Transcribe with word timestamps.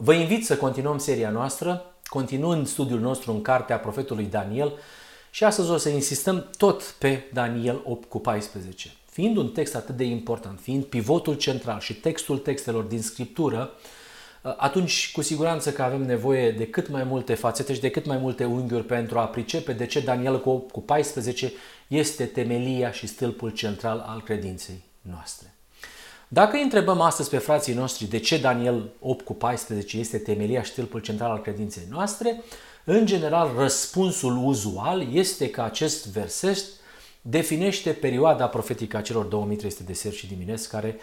Vă 0.00 0.12
invit 0.12 0.46
să 0.46 0.56
continuăm 0.56 0.98
seria 0.98 1.30
noastră, 1.30 1.94
continuând 2.04 2.66
studiul 2.66 3.00
nostru 3.00 3.32
în 3.32 3.42
cartea 3.42 3.78
profetului 3.78 4.24
Daniel 4.24 4.72
și 5.30 5.44
astăzi 5.44 5.70
o 5.70 5.76
să 5.76 5.88
insistăm 5.88 6.50
tot 6.56 6.82
pe 6.82 7.24
Daniel 7.32 7.82
8 7.84 8.08
cu 8.08 8.18
14. 8.18 8.90
Fiind 9.10 9.36
un 9.36 9.48
text 9.48 9.74
atât 9.74 9.96
de 9.96 10.04
important, 10.04 10.60
fiind 10.60 10.84
pivotul 10.84 11.34
central 11.34 11.80
și 11.80 11.94
textul 11.94 12.38
textelor 12.38 12.84
din 12.84 13.02
Scriptură, 13.02 13.70
atunci 14.42 15.12
cu 15.12 15.22
siguranță 15.22 15.72
că 15.72 15.82
avem 15.82 16.02
nevoie 16.02 16.50
de 16.50 16.66
cât 16.66 16.88
mai 16.88 17.04
multe 17.04 17.34
fațete 17.34 17.74
și 17.74 17.80
de 17.80 17.90
cât 17.90 18.06
mai 18.06 18.16
multe 18.16 18.44
unghiuri 18.44 18.84
pentru 18.84 19.18
a 19.18 19.26
pricepe 19.26 19.72
de 19.72 19.86
ce 19.86 20.00
Daniel 20.00 20.40
cu 20.40 20.50
8 20.50 20.70
cu 20.70 20.80
14 20.80 21.52
este 21.88 22.24
temelia 22.24 22.90
și 22.90 23.06
stâlpul 23.06 23.50
central 23.50 24.04
al 24.06 24.22
credinței 24.22 24.82
noastre. 25.00 25.57
Dacă 26.28 26.56
îi 26.56 26.62
întrebăm 26.62 27.00
astăzi 27.00 27.30
pe 27.30 27.38
frații 27.38 27.74
noștri 27.74 28.04
de 28.04 28.18
ce 28.18 28.38
Daniel 28.38 28.90
8 29.00 29.24
cu 29.24 29.34
14 29.34 29.98
este 29.98 30.18
temelia 30.18 30.62
și 30.62 30.70
stâlpul 30.70 31.00
central 31.00 31.30
al 31.30 31.40
credinței 31.40 31.82
noastre, 31.90 32.42
în 32.84 33.06
general 33.06 33.50
răspunsul 33.56 34.36
uzual 34.44 35.14
este 35.14 35.50
că 35.50 35.62
acest 35.62 36.06
verset 36.06 36.58
definește 37.22 37.90
perioada 37.90 38.46
profetică 38.46 38.96
a 38.96 39.00
celor 39.00 39.24
2300 39.24 39.82
de 39.82 39.92
seri 39.92 40.16
și 40.16 40.26
dimineți 40.26 40.68
care 40.68 40.96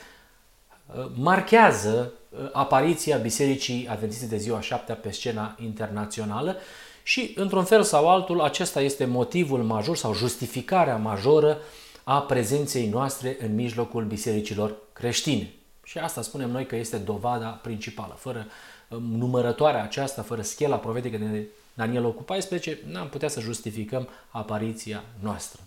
uh, 0.96 1.06
marchează 1.16 2.12
uh, 2.30 2.50
apariția 2.52 3.18
Bisericii 3.18 3.88
Adventiste 3.90 4.26
de 4.26 4.38
ziua 4.38 4.62
7 4.62 4.94
pe 4.94 5.12
scena 5.12 5.56
internațională 5.60 6.58
și, 7.04 7.34
într-un 7.36 7.64
fel 7.64 7.84
sau 7.84 8.10
altul, 8.10 8.42
acesta 8.42 8.82
este 8.82 9.06
motivul 9.06 9.64
major 9.64 9.98
sau 9.98 10.14
justificarea 10.14 10.98
majoră 10.98 11.58
a 12.04 12.22
prezenței 12.22 12.88
noastre 12.88 13.38
în 13.40 13.56
mijlocul 13.56 14.04
bisericilor 14.04 14.76
creștine. 14.96 15.54
Și 15.84 15.98
asta 15.98 16.22
spunem 16.22 16.50
noi 16.50 16.66
că 16.66 16.76
este 16.76 16.98
dovada 16.98 17.48
principală. 17.48 18.16
Fără 18.20 18.48
um, 18.90 19.04
numărătoarea 19.04 19.84
aceasta, 19.84 20.22
fără 20.22 20.42
schela 20.42 20.76
profetică 20.76 21.18
de 21.18 21.48
Daniel 21.74 22.14
cu 22.14 22.22
14, 22.24 22.80
n-am 22.92 23.10
putea 23.10 23.28
să 23.28 23.40
justificăm 23.40 24.10
apariția 24.30 25.04
noastră. 25.20 25.62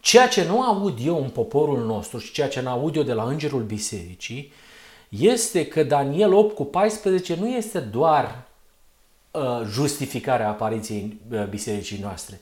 Ceea 0.00 0.28
ce 0.28 0.44
nu 0.44 0.62
aud 0.62 0.98
eu 1.04 1.22
în 1.22 1.30
poporul 1.30 1.84
nostru 1.84 2.18
și 2.18 2.32
ceea 2.32 2.48
ce 2.48 2.60
nu 2.60 2.68
aud 2.68 2.96
eu 2.96 3.02
de 3.02 3.12
la 3.12 3.24
Îngerul 3.24 3.62
Bisericii 3.62 4.52
este 5.08 5.66
că 5.66 5.82
Daniel 5.82 6.32
8 6.32 6.54
cu 6.54 6.64
14 6.64 7.36
nu 7.36 7.48
este 7.48 7.78
doar 7.80 8.46
uh, 9.30 9.60
justificarea 9.70 10.48
apariției 10.48 11.20
uh, 11.30 11.46
bisericii 11.46 11.98
noastre, 11.98 12.40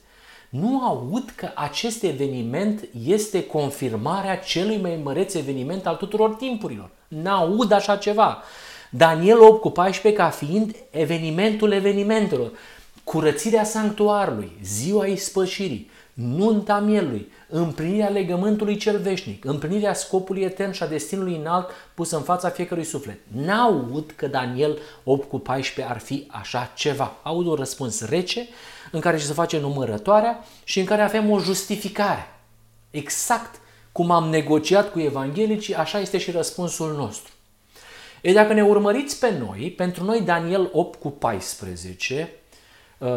nu 0.49 0.81
aud 0.81 1.33
că 1.35 1.49
acest 1.55 2.03
eveniment 2.03 2.87
este 3.07 3.45
confirmarea 3.45 4.37
celui 4.37 4.77
mai 4.77 4.99
măreț 5.03 5.33
eveniment 5.33 5.87
al 5.87 5.95
tuturor 5.95 6.33
timpurilor. 6.33 6.89
N-aud 7.07 7.71
așa 7.71 7.95
ceva. 7.95 8.43
Daniel 8.89 9.41
8 9.41 9.61
cu 9.61 9.69
14 9.69 10.21
ca 10.21 10.29
fiind 10.29 10.75
evenimentul 10.89 11.71
evenimentelor, 11.71 12.51
curățirea 13.03 13.63
sanctuarului, 13.63 14.51
ziua 14.63 15.05
ispășirii, 15.05 15.89
nunta 16.13 16.79
mielului, 16.79 17.31
împlinirea 17.49 18.09
legământului 18.09 18.77
cel 18.77 18.99
veșnic, 18.99 19.45
împlinirea 19.45 19.93
scopului 19.93 20.41
etern 20.41 20.71
și 20.71 20.83
a 20.83 20.87
destinului 20.87 21.35
înalt 21.35 21.69
pus 21.93 22.11
în 22.11 22.21
fața 22.21 22.49
fiecărui 22.49 22.83
suflet. 22.83 23.19
N-aud 23.27 24.13
că 24.15 24.27
Daniel 24.27 24.77
8 25.03 25.29
cu 25.29 25.39
14 25.39 25.93
ar 25.93 25.99
fi 25.99 26.27
așa 26.27 26.71
ceva. 26.75 27.15
Aud 27.23 27.45
un 27.45 27.53
răspuns 27.53 28.09
rece, 28.09 28.47
în 28.91 28.99
care 28.99 29.17
se 29.17 29.33
face 29.33 29.59
numărătoarea 29.59 30.45
și 30.63 30.79
în 30.79 30.85
care 30.85 31.01
avem 31.01 31.31
o 31.31 31.39
justificare. 31.39 32.27
Exact 32.91 33.59
cum 33.91 34.11
am 34.11 34.29
negociat 34.29 34.91
cu 34.91 34.99
evanghelicii, 34.99 35.75
așa 35.75 35.99
este 35.99 36.17
și 36.17 36.31
răspunsul 36.31 36.93
nostru. 36.95 37.33
E 38.21 38.33
dacă 38.33 38.53
ne 38.53 38.63
urmăriți 38.63 39.19
pe 39.19 39.37
noi, 39.37 39.73
pentru 39.77 40.03
noi 40.03 40.21
Daniel 40.21 40.69
8 40.71 40.99
cu 40.99 41.09
14 41.09 42.31
uh, 42.97 43.07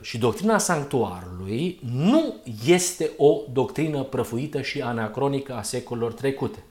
și 0.00 0.18
doctrina 0.18 0.58
sanctuarului 0.58 1.80
nu 1.94 2.34
este 2.66 3.10
o 3.16 3.40
doctrină 3.52 4.02
prăfuită 4.02 4.60
și 4.60 4.80
anacronică 4.80 5.54
a 5.54 5.62
secolelor 5.62 6.12
trecute. 6.12 6.62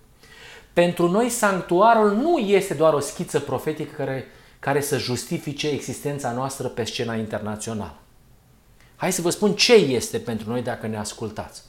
Pentru 0.74 1.10
noi 1.10 1.30
sanctuarul 1.30 2.12
nu 2.12 2.38
este 2.38 2.74
doar 2.74 2.94
o 2.94 3.00
schiță 3.00 3.40
profetică 3.40 3.96
care, 3.96 4.26
care 4.60 4.82
să 4.82 4.98
justifice 4.98 5.70
existența 5.70 6.32
noastră 6.32 6.68
pe 6.68 6.84
scena 6.84 7.16
internațională. 7.16 7.96
Hai 9.00 9.12
să 9.12 9.22
vă 9.22 9.30
spun 9.30 9.54
ce 9.54 9.74
este 9.74 10.18
pentru 10.18 10.50
noi 10.50 10.62
dacă 10.62 10.88
ne 10.88 10.98
ascultați. 10.98 11.62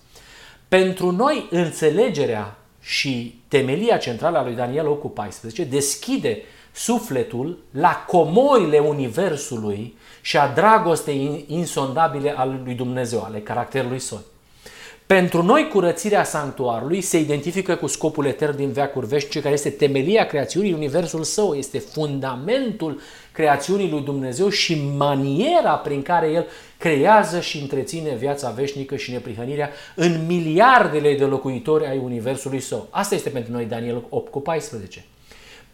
Pentru 0.69 1.11
noi, 1.11 1.47
înțelegerea 1.51 2.57
și 2.81 3.43
temelia 3.49 3.97
centrală 3.97 4.39
a 4.39 4.43
lui 4.43 4.55
Daniel 4.55 4.87
8 4.87 5.01
cu 5.01 5.09
14 5.09 5.65
deschide 5.65 6.43
sufletul 6.73 7.59
la 7.71 8.05
comorile 8.07 8.79
Universului 8.79 9.97
și 10.21 10.39
a 10.39 10.49
dragostei 10.49 11.45
insondabile 11.49 12.31
al 12.37 12.61
lui 12.65 12.75
Dumnezeu, 12.75 13.23
ale 13.23 13.41
caracterului 13.41 13.99
său. 13.99 14.21
Pentru 15.17 15.43
noi, 15.43 15.69
curățirea 15.69 16.25
sanctuarului 16.25 17.01
se 17.01 17.19
identifică 17.19 17.75
cu 17.75 17.87
scopul 17.87 18.27
etern 18.27 18.57
din 18.57 18.73
veacuri 18.73 19.07
veșnice, 19.07 19.41
care 19.41 19.55
este 19.55 19.71
temelia 19.71 20.27
creațiunii, 20.27 20.73
universul 20.73 21.23
său, 21.23 21.55
este 21.55 21.79
fundamentul 21.79 23.01
creațiunii 23.33 23.91
lui 23.91 24.01
Dumnezeu 24.01 24.49
și 24.49 24.83
maniera 24.97 25.73
prin 25.75 26.03
care 26.03 26.31
El 26.31 26.47
creează 26.79 27.41
și 27.41 27.59
întreține 27.61 28.15
viața 28.15 28.51
veșnică 28.51 28.97
și 28.97 29.11
neprihănirea 29.11 29.71
în 29.95 30.27
miliardele 30.27 31.17
de 31.17 31.25
locuitori 31.25 31.87
ai 31.87 32.01
universului 32.05 32.61
său. 32.61 32.87
Asta 32.91 33.15
este 33.15 33.29
pentru 33.29 33.53
noi 33.53 33.65
Daniel 33.65 34.05
8 34.09 34.31
cu 34.31 34.41
14. 34.41 35.05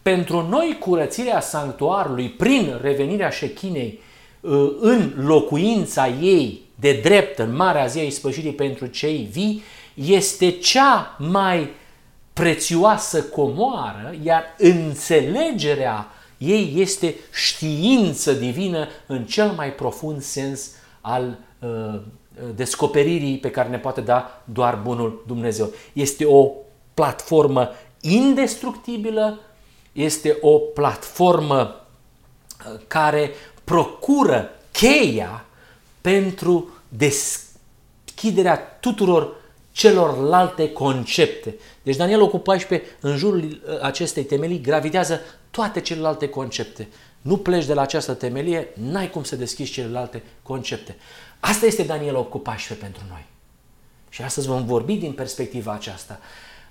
Pentru 0.01 0.47
noi 0.49 0.77
curățirea 0.79 1.39
sanctuarului 1.39 2.29
prin 2.29 2.79
revenirea 2.81 3.29
șechinei 3.29 3.99
uh, 4.41 4.71
în 4.79 5.13
locuința 5.17 6.07
ei 6.21 6.65
de 6.79 6.99
drept 7.03 7.39
în 7.39 7.55
Marea 7.55 7.85
Zi 7.85 7.99
a 7.99 8.03
Ispășirii 8.03 8.53
pentru 8.53 8.85
cei 8.85 9.27
vii 9.31 9.63
este 9.93 10.51
cea 10.51 11.15
mai 11.19 11.69
prețioasă 12.33 13.23
comoară, 13.23 14.15
iar 14.23 14.43
înțelegerea 14.57 16.07
ei 16.37 16.73
este 16.75 17.15
știință 17.33 18.33
divină 18.33 18.87
în 19.05 19.25
cel 19.25 19.51
mai 19.51 19.73
profund 19.73 20.21
sens 20.21 20.71
al 21.01 21.37
uh, 21.59 21.99
descoperirii 22.55 23.37
pe 23.37 23.51
care 23.51 23.69
ne 23.69 23.79
poate 23.79 24.01
da 24.01 24.41
doar 24.43 24.75
bunul 24.75 25.23
Dumnezeu. 25.27 25.71
Este 25.93 26.25
o 26.25 26.51
platformă 26.93 27.71
indestructibilă, 28.01 29.39
este 29.91 30.37
o 30.41 30.57
platformă 30.57 31.85
uh, 32.65 32.79
care 32.87 33.31
procură 33.63 34.49
cheia 34.71 35.45
pentru 36.07 36.69
deschiderea 36.89 38.57
tuturor 38.57 39.35
celorlalte 39.71 40.71
concepte. 40.71 41.55
Deci 41.83 41.95
Daniel 41.95 42.27
cu 42.27 42.39
14, 42.39 42.89
în 42.99 43.17
jurul 43.17 43.39
uh, 43.39 43.81
acestei 43.81 44.23
temelii, 44.23 44.61
gravitează 44.61 45.21
toate 45.51 45.79
celelalte 45.81 46.29
concepte. 46.29 46.87
Nu 47.21 47.37
pleci 47.37 47.65
de 47.65 47.73
la 47.73 47.81
această 47.81 48.13
temelie, 48.13 48.67
n-ai 48.73 49.09
cum 49.09 49.23
să 49.23 49.35
deschizi 49.35 49.71
celelalte 49.71 50.23
concepte. 50.43 50.95
Asta 51.39 51.65
este 51.65 51.83
Daniel 51.83 52.15
8 52.15 52.29
cu 52.29 52.39
14 52.39 52.85
pentru 52.85 53.03
noi. 53.09 53.25
Și 54.09 54.21
astăzi 54.21 54.47
vom 54.47 54.65
vorbi 54.65 54.95
din 54.95 55.11
perspectiva 55.11 55.71
aceasta. 55.71 56.19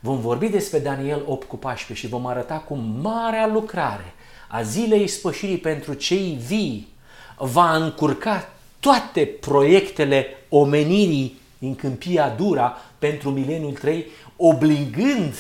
Vom 0.01 0.21
vorbi 0.21 0.49
despre 0.49 0.79
Daniel 0.79 1.23
8 1.27 1.49
cu 1.49 1.57
14 1.57 2.07
și 2.07 2.13
vom 2.13 2.27
arăta 2.27 2.55
cum 2.55 2.99
marea 3.03 3.47
lucrare 3.47 4.15
a 4.49 4.63
zilei 4.63 5.07
spășirii 5.07 5.59
pentru 5.59 5.95
cei 5.95 6.39
vii 6.47 6.95
va 7.39 7.77
încurca 7.77 8.49
toate 8.87 9.27
proiectele 9.27 10.27
omenirii 10.49 11.41
în 11.61 11.75
câmpia 11.75 12.29
dura 12.29 12.77
pentru 12.99 13.31
mileniul 13.31 13.73
3, 13.73 14.07
obligând 14.37 15.35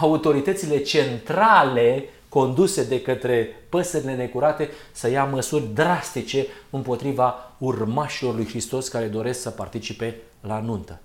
autoritățile 0.00 0.78
centrale 0.78 2.04
conduse 2.28 2.84
de 2.84 3.00
către 3.00 3.62
păsările 3.68 4.14
necurate 4.14 4.70
să 4.92 5.10
ia 5.10 5.24
măsuri 5.24 5.68
drastice 5.74 6.46
împotriva 6.70 7.52
urmașilor 7.58 8.34
lui 8.34 8.48
Hristos 8.48 8.88
care 8.88 9.06
doresc 9.06 9.40
să 9.40 9.50
participe 9.50 10.16
la 10.40 10.60
nuntă. 10.60 11.00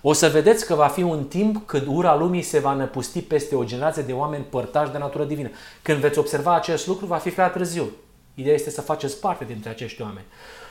O 0.00 0.12
să 0.12 0.28
vedeți 0.28 0.66
că 0.66 0.74
va 0.74 0.86
fi 0.86 1.02
un 1.02 1.24
timp 1.24 1.66
când 1.66 1.86
ura 1.86 2.16
lumii 2.16 2.42
se 2.42 2.58
va 2.58 2.72
năpusti 2.72 3.20
peste 3.20 3.54
o 3.54 3.64
generație 3.64 4.02
de 4.02 4.12
oameni 4.12 4.44
părtași 4.44 4.92
de 4.92 4.98
natură 4.98 5.24
divină. 5.24 5.50
Când 5.82 5.98
veți 5.98 6.18
observa 6.18 6.54
acest 6.54 6.86
lucru, 6.86 7.06
va 7.06 7.16
fi 7.16 7.30
prea 7.30 7.48
târziu. 7.48 7.90
Ideea 8.34 8.54
este 8.54 8.70
să 8.70 8.80
faceți 8.80 9.20
parte 9.20 9.44
dintre 9.44 9.70
acești 9.70 10.02
oameni. 10.02 10.26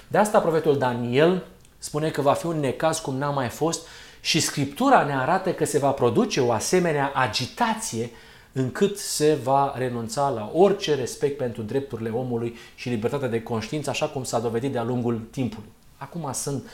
De 0.08 0.18
asta 0.18 0.40
profetul 0.40 0.78
Daniel 0.78 1.44
spune 1.78 2.10
că 2.10 2.22
va 2.22 2.34
fi 2.34 2.46
un 2.46 2.60
necaz 2.60 3.00
cum 3.00 3.16
n-a 3.16 3.30
mai 3.30 3.50
fost 3.50 3.88
și 4.22 4.40
Scriptura 4.40 5.04
ne 5.04 5.16
arată 5.16 5.54
că 5.54 5.66
se 5.66 5.80
va 5.80 5.92
produce 5.92 6.42
o 6.42 6.52
asemenea 6.52 7.12
agitație 7.16 8.10
încât 8.52 8.98
se 8.98 9.38
va 9.44 9.74
renunța 9.78 10.30
la 10.30 10.52
orice 10.54 10.96
respect 10.96 11.38
pentru 11.38 11.62
drepturile 11.62 12.10
omului 12.10 12.56
și 12.76 12.90
libertatea 12.90 13.28
de 13.28 13.44
conștiință, 13.44 13.90
așa 13.90 14.08
cum 14.08 14.24
s-a 14.24 14.40
dovedit 14.40 14.72
de-a 14.72 14.84
lungul 14.84 15.28
timpului. 15.32 15.70
Acum 15.98 16.30
sunt 16.34 16.70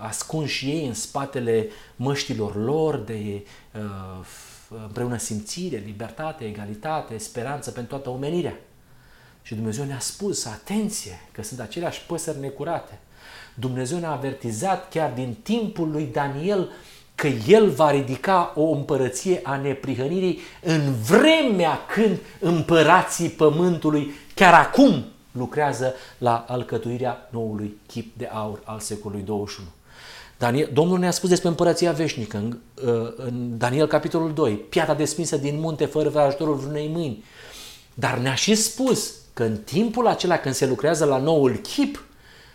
ascunși 0.00 0.66
ei 0.66 0.86
în 0.86 0.94
spatele 0.94 1.68
măștilor 1.96 2.56
lor 2.56 2.96
de 2.96 3.46
uh, 3.74 4.26
împreună 4.82 5.16
simțire, 5.16 5.82
libertate, 5.86 6.44
egalitate, 6.44 7.18
speranță 7.18 7.70
pentru 7.70 7.94
toată 7.94 8.10
omenirea. 8.10 8.56
Și 9.48 9.54
Dumnezeu 9.54 9.84
ne-a 9.84 9.98
spus, 9.98 10.44
atenție, 10.44 11.20
că 11.32 11.42
sunt 11.42 11.60
aceleași 11.60 12.02
păsări 12.06 12.40
necurate. 12.40 12.98
Dumnezeu 13.54 13.98
ne-a 13.98 14.10
avertizat 14.10 14.88
chiar 14.88 15.12
din 15.14 15.36
timpul 15.42 15.90
lui 15.90 16.08
Daniel 16.12 16.70
că 17.14 17.26
el 17.26 17.70
va 17.70 17.90
ridica 17.90 18.52
o 18.56 18.62
împărăție 18.62 19.40
a 19.42 19.56
neprihănirii 19.56 20.38
în 20.62 20.94
vremea 20.94 21.78
când 21.94 22.18
împărații 22.40 23.28
pământului 23.28 24.10
chiar 24.34 24.54
acum 24.54 25.04
lucrează 25.32 25.94
la 26.18 26.44
alcătuirea 26.48 27.28
noului 27.30 27.76
chip 27.86 28.18
de 28.18 28.26
aur 28.32 28.60
al 28.64 28.78
secolului 28.78 29.24
21. 29.24 29.68
Daniel, 30.38 30.70
Domnul 30.72 30.98
ne-a 30.98 31.10
spus 31.10 31.28
despre 31.28 31.48
împărăția 31.48 31.92
veșnică 31.92 32.36
în, 32.36 32.58
uh, 32.88 33.12
în 33.16 33.58
Daniel 33.58 33.86
capitolul 33.86 34.32
2, 34.32 34.52
piatra 34.52 34.94
desminsă 34.94 35.36
din 35.36 35.60
munte 35.60 35.84
fără 35.86 36.18
ajutorul 36.18 36.54
vreunei 36.54 36.88
mâini. 36.88 37.24
Dar 37.94 38.18
ne-a 38.18 38.34
și 38.34 38.54
spus 38.54 39.12
că 39.38 39.44
în 39.44 39.56
timpul 39.56 40.06
acela 40.06 40.38
când 40.38 40.54
se 40.54 40.66
lucrează 40.66 41.04
la 41.04 41.18
noul 41.18 41.56
chip, 41.56 42.04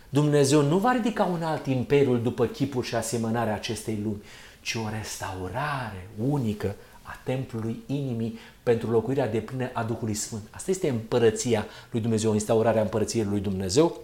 Dumnezeu 0.08 0.62
nu 0.62 0.78
va 0.78 0.92
ridica 0.92 1.24
un 1.24 1.42
alt 1.42 1.66
imperiu 1.66 2.16
după 2.16 2.46
chipul 2.46 2.82
și 2.82 2.94
asemănarea 2.94 3.54
acestei 3.54 4.00
lumi, 4.02 4.22
ci 4.60 4.74
o 4.74 4.88
restaurare 4.98 6.08
unică 6.28 6.74
a 7.02 7.20
templului 7.22 7.82
inimii 7.86 8.38
pentru 8.62 8.90
locuirea 8.90 9.28
de 9.28 9.38
plină 9.38 9.70
a 9.72 9.82
Duhului 9.82 10.14
Sfânt. 10.14 10.42
Asta 10.50 10.70
este 10.70 10.88
împărăția 10.88 11.66
lui 11.90 12.00
Dumnezeu, 12.00 12.32
instaurarea 12.32 12.82
împărăției 12.82 13.24
lui 13.24 13.40
Dumnezeu, 13.40 14.00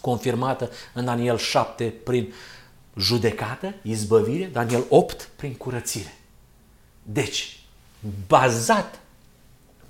confirmată 0.00 0.70
în 0.94 1.04
Daniel 1.04 1.38
7 1.38 1.94
prin 2.04 2.32
judecată, 2.96 3.74
izbăvire, 3.82 4.50
Daniel 4.52 4.84
8 4.88 5.28
prin 5.36 5.54
curățire. 5.54 6.14
Deci, 7.02 7.60
bazat 8.26 9.00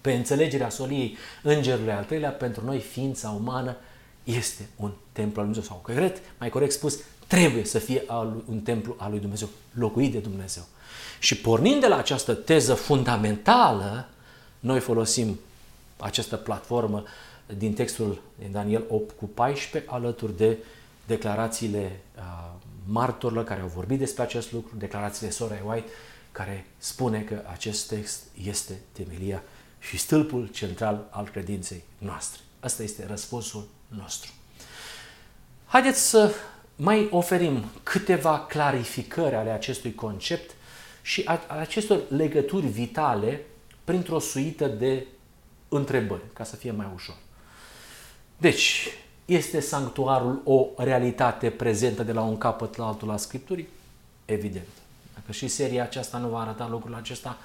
pe 0.00 0.12
înțelegerea 0.12 0.68
soliei 0.68 1.16
îngerului 1.42 1.92
al 1.92 2.04
treilea, 2.04 2.30
pentru 2.30 2.64
noi 2.64 2.80
ființa 2.80 3.28
umană 3.28 3.76
este 4.24 4.68
un 4.76 4.92
templu 5.12 5.40
al 5.40 5.46
lui 5.46 5.54
Dumnezeu. 5.54 5.62
Sau 5.62 5.94
corect, 5.94 6.22
mai 6.38 6.48
corect 6.48 6.72
spus, 6.72 6.98
trebuie 7.26 7.64
să 7.64 7.78
fie 7.78 8.04
un 8.46 8.60
templu 8.60 8.94
al 8.98 9.10
lui 9.10 9.20
Dumnezeu, 9.20 9.48
locuit 9.72 10.12
de 10.12 10.18
Dumnezeu. 10.18 10.62
Și 11.18 11.36
pornind 11.36 11.80
de 11.80 11.86
la 11.86 11.96
această 11.96 12.34
teză 12.34 12.74
fundamentală, 12.74 14.08
noi 14.60 14.80
folosim 14.80 15.38
această 15.96 16.36
platformă 16.36 17.02
din 17.56 17.74
textul 17.74 18.22
din 18.38 18.52
Daniel 18.52 18.84
8 18.88 19.16
cu 19.16 19.24
14 19.24 19.90
alături 19.90 20.36
de 20.36 20.56
declarațiile 21.06 22.00
uh, 22.16 22.48
martorilor 22.86 23.44
care 23.44 23.60
au 23.60 23.70
vorbit 23.74 23.98
despre 23.98 24.22
acest 24.22 24.52
lucru, 24.52 24.76
declarațiile 24.76 25.30
Soraya 25.32 25.62
White, 25.64 25.88
care 26.32 26.66
spune 26.78 27.20
că 27.20 27.42
acest 27.52 27.88
text 27.88 28.22
este 28.44 28.78
temelia 28.92 29.42
și 29.78 29.96
stâlpul 29.96 30.46
central 30.46 31.06
al 31.10 31.28
credinței 31.28 31.82
noastre. 31.98 32.40
Asta 32.60 32.82
este 32.82 33.06
răspunsul 33.06 33.68
nostru. 33.88 34.30
Haideți 35.66 36.08
să 36.08 36.34
mai 36.76 37.08
oferim 37.10 37.64
câteva 37.82 38.40
clarificări 38.40 39.34
ale 39.34 39.50
acestui 39.50 39.94
concept 39.94 40.54
și 41.02 41.22
a 41.24 41.40
acestor 41.48 42.00
legături 42.08 42.66
vitale 42.66 43.40
printr-o 43.84 44.18
suită 44.18 44.66
de 44.66 45.06
întrebări, 45.68 46.22
ca 46.32 46.44
să 46.44 46.56
fie 46.56 46.70
mai 46.70 46.86
ușor. 46.94 47.16
Deci, 48.36 48.86
este 49.24 49.60
sanctuarul 49.60 50.40
o 50.44 50.66
realitate 50.76 51.50
prezentă 51.50 52.02
de 52.02 52.12
la 52.12 52.22
un 52.22 52.38
capăt 52.38 52.76
la 52.76 52.86
altul 52.86 53.10
a 53.10 53.16
Scripturii? 53.16 53.68
Evident. 54.24 54.66
Dacă 55.14 55.32
și 55.32 55.48
seria 55.48 55.82
aceasta 55.82 56.18
nu 56.18 56.28
va 56.28 56.40
arăta 56.40 56.68
lucrul 56.68 56.94
acesta, 56.94 57.38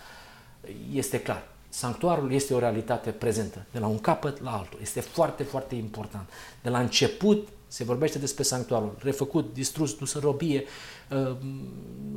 este 0.92 1.22
clar. 1.22 1.48
Sanctuarul 1.74 2.32
este 2.32 2.54
o 2.54 2.60
realitate 2.60 3.10
prezentă, 3.10 3.66
de 3.72 3.80
la 3.80 3.88
un 3.88 4.00
capăt 4.00 4.42
la 4.42 4.52
altul. 4.52 4.80
Este 4.82 5.00
foarte, 5.00 5.44
foarte 5.44 5.76
important. 5.76 6.30
De 6.62 6.70
la 6.70 6.80
început 6.80 7.48
se 7.68 7.84
vorbește 7.84 8.20
despre 8.20 8.44
sanctuarul, 8.44 8.96
refăcut, 9.00 9.54
distrus, 9.54 9.96
dus 9.96 10.14
în 10.14 10.22
robie, 10.22 10.64
uh, 11.10 11.36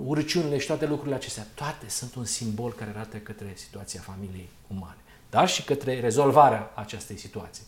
urăciunile 0.04 0.58
și 0.58 0.66
toate 0.66 0.86
lucrurile 0.86 1.14
acestea. 1.14 1.46
Toate 1.54 1.88
sunt 1.88 2.14
un 2.14 2.24
simbol 2.24 2.72
care 2.72 2.90
arată 2.94 3.16
către 3.16 3.52
situația 3.54 4.00
familiei 4.00 4.48
umane, 4.66 4.98
dar 5.30 5.48
și 5.48 5.64
către 5.64 6.00
rezolvarea 6.00 6.72
acestei 6.74 7.16
situații. 7.16 7.64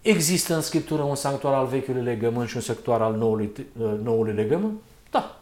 Există 0.00 0.54
în 0.54 0.62
Scriptură 0.62 1.02
un 1.02 1.14
sanctuar 1.14 1.54
al 1.54 1.66
vechiului 1.66 2.02
legământ 2.02 2.48
și 2.48 2.56
un 2.56 2.62
sanctuar 2.62 3.02
al 3.02 3.16
noului, 3.16 3.52
uh, 3.56 3.92
noului 4.02 4.34
legământ? 4.34 4.80
Da. 5.10 5.40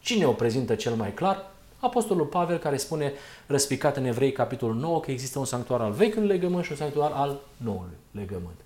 Cine 0.00 0.26
o 0.26 0.32
prezintă 0.32 0.74
cel 0.74 0.94
mai 0.94 1.14
clar? 1.14 1.51
Apostolul 1.82 2.26
Pavel 2.26 2.58
care 2.58 2.76
spune 2.76 3.12
răspicat 3.46 3.96
în 3.96 4.04
Evrei 4.04 4.32
capitolul 4.32 4.74
9 4.74 5.00
că 5.00 5.10
există 5.10 5.38
un 5.38 5.44
sanctuar 5.44 5.80
al 5.80 5.92
vechiului 5.92 6.28
legământ 6.28 6.64
și 6.64 6.70
un 6.70 6.76
sanctuar 6.76 7.12
al 7.14 7.40
noului 7.56 7.96
legământ. 8.10 8.60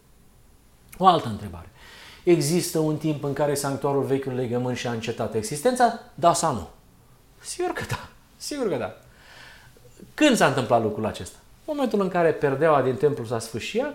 O 0.98 1.06
altă 1.06 1.28
întrebare. 1.28 1.68
Există 2.24 2.78
un 2.78 2.96
timp 2.96 3.24
în 3.24 3.32
care 3.32 3.54
sanctuarul 3.54 4.02
vechiului 4.02 4.38
legământ 4.38 4.76
și-a 4.76 4.90
încetat 4.90 5.34
existența? 5.34 6.00
Da 6.14 6.32
sau 6.32 6.54
nu? 6.54 6.68
Sigur 7.40 7.70
că 7.70 7.84
da. 7.88 8.08
Sigur 8.36 8.68
că 8.68 8.76
da. 8.76 8.96
Când 10.14 10.36
s-a 10.36 10.46
întâmplat 10.46 10.82
lucrul 10.82 11.06
acesta? 11.06 11.38
Momentul 11.64 12.00
în 12.00 12.08
care 12.08 12.32
perdeaua 12.32 12.82
din 12.82 12.96
templu 12.96 13.24
s-a 13.24 13.38
sfârșit, 13.38 13.86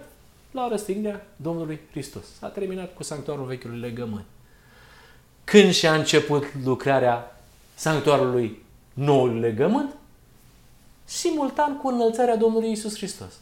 la 0.51 0.67
răstignirea 0.67 1.25
Domnului 1.35 1.79
Hristos. 1.91 2.23
S-a 2.39 2.47
terminat 2.47 2.93
cu 2.93 3.03
sanctuarul 3.03 3.45
vechiului 3.45 3.79
legământ. 3.79 4.25
Când 5.43 5.71
și-a 5.71 5.93
început 5.93 6.43
lucrarea 6.63 7.41
sanctuarului 7.75 8.65
noului 8.93 9.39
legământ? 9.39 9.95
Simultan 11.03 11.77
cu 11.77 11.87
înălțarea 11.87 12.35
Domnului 12.35 12.71
Isus 12.71 12.95
Hristos. 12.95 13.33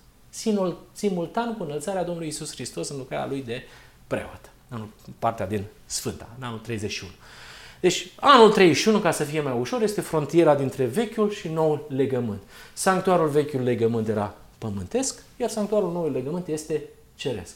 Simultan 0.92 1.58
cu 1.58 1.64
înălțarea 1.64 2.04
Domnului 2.04 2.28
Isus 2.28 2.52
Hristos 2.52 2.90
în 2.90 2.98
lucrarea 2.98 3.28
lui 3.28 3.44
de 3.44 3.64
preot. 4.08 4.50
Anul, 4.70 4.88
partea 5.20 5.48
din 5.48 5.64
Sfânta, 5.86 6.30
în 6.38 6.44
anul 6.44 6.60
31. 6.60 7.12
Deci, 7.80 8.08
anul 8.16 8.52
31, 8.52 9.00
ca 9.00 9.12
să 9.12 9.24
fie 9.24 9.42
mai 9.42 9.58
ușor, 9.60 9.82
este 9.82 10.02
frontiera 10.02 10.56
dintre 10.56 10.86
vechiul 10.86 11.32
și 11.32 11.48
noul 11.48 11.86
legământ. 11.90 12.42
Sanctuarul 12.74 13.28
vechiul 13.28 13.64
legământ 13.64 14.08
era 14.08 14.36
pământesc, 14.58 15.24
iar 15.38 15.50
sanctuarul 15.50 15.92
noului 15.92 16.14
legământ 16.14 16.48
este 16.48 16.84
ceresc. 17.16 17.54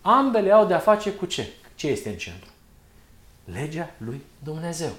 Ambele 0.00 0.50
au 0.50 0.66
de-a 0.66 0.78
face 0.78 1.12
cu 1.12 1.26
ce? 1.26 1.48
Ce 1.74 1.86
este 1.86 2.08
în 2.08 2.16
centru? 2.16 2.48
Legea 3.44 3.94
lui 3.98 4.20
Dumnezeu. 4.44 4.90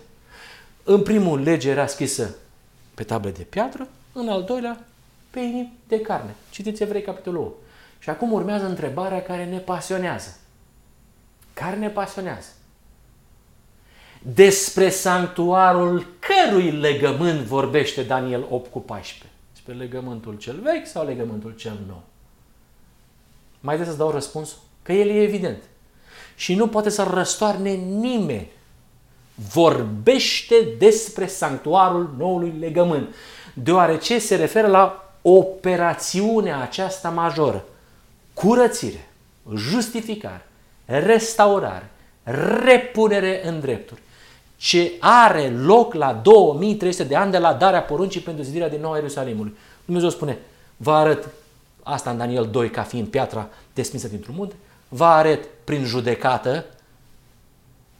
În 0.87 1.03
primul, 1.03 1.41
lege 1.41 1.69
era 1.69 1.87
scrisă 1.87 2.35
pe 2.93 3.03
table 3.03 3.31
de 3.31 3.43
piatră, 3.43 3.87
în 4.13 4.29
al 4.29 4.43
doilea, 4.43 4.85
pe 5.29 5.39
inimi 5.39 5.73
de 5.87 6.01
carne. 6.01 6.35
Citiți 6.49 6.83
Evrei 6.83 7.01
capitolul 7.01 7.41
8. 7.41 7.55
Și 7.99 8.09
acum 8.09 8.31
urmează 8.31 8.65
întrebarea 8.65 9.21
care 9.21 9.45
ne 9.45 9.57
pasionează. 9.57 10.37
Care 11.53 11.75
ne 11.75 11.89
pasionează? 11.89 12.47
Despre 14.21 14.89
sanctuarul 14.89 16.07
cărui 16.19 16.71
legământ 16.71 17.39
vorbește 17.39 18.03
Daniel 18.03 18.45
8 18.49 18.71
cu 18.71 18.79
14? 18.79 19.29
Despre 19.51 19.73
legământul 19.73 20.37
cel 20.37 20.59
vechi 20.63 20.87
sau 20.87 21.05
legământul 21.05 21.55
cel 21.55 21.79
nou? 21.87 22.03
Mai 23.59 23.75
trebuie 23.75 23.95
să 23.95 24.01
dau 24.01 24.11
răspuns? 24.11 24.55
Că 24.81 24.93
el 24.93 25.09
e 25.09 25.21
evident. 25.21 25.63
Și 26.35 26.55
nu 26.55 26.67
poate 26.67 26.89
să 26.89 27.03
răstoarne 27.03 27.71
nimeni. 27.71 28.47
Vorbește 29.53 30.55
despre 30.77 31.27
sanctuarul 31.27 32.13
noului 32.17 32.53
legământ, 32.59 33.15
deoarece 33.53 34.19
se 34.19 34.35
referă 34.35 34.67
la 34.67 35.13
operațiunea 35.21 36.61
aceasta 36.61 37.09
majoră. 37.09 37.65
Curățire, 38.33 39.09
justificare, 39.55 40.45
restaurare, 40.85 41.89
repunere 42.63 43.47
în 43.47 43.59
drepturi, 43.59 44.01
ce 44.57 44.91
are 44.99 45.49
loc 45.49 45.93
la 45.93 46.13
2300 46.13 47.03
de 47.03 47.15
ani 47.15 47.31
de 47.31 47.37
la 47.37 47.53
darea 47.53 47.81
poruncii 47.81 48.21
pentru 48.21 48.43
zidirea 48.43 48.69
din 48.69 48.81
nou 48.81 48.91
a 48.91 48.95
Ierusalimului. 48.95 49.57
Dumnezeu 49.85 50.09
spune, 50.09 50.37
vă 50.77 50.91
arăt 50.91 51.27
asta 51.83 52.09
în 52.09 52.17
Daniel 52.17 52.47
2 52.51 52.69
ca 52.69 52.81
fiind 52.81 53.07
piatra 53.07 53.49
desminsă 53.73 54.07
dintr-un 54.07 54.35
munte, 54.37 54.55
vă 54.87 55.05
arăt 55.05 55.43
prin 55.63 55.85
judecată, 55.85 56.65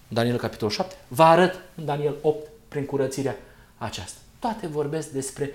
Daniel 0.08 0.38
capitolul 0.38 0.74
7, 0.74 0.96
vă 1.08 1.24
arăt 1.24 1.60
în 1.76 1.86
Daniel 1.86 2.16
8 2.22 2.48
prin 2.68 2.86
curățirea 2.86 3.36
aceasta. 3.78 4.20
Toate 4.40 4.68
vorbesc 4.68 5.10
despre 5.10 5.52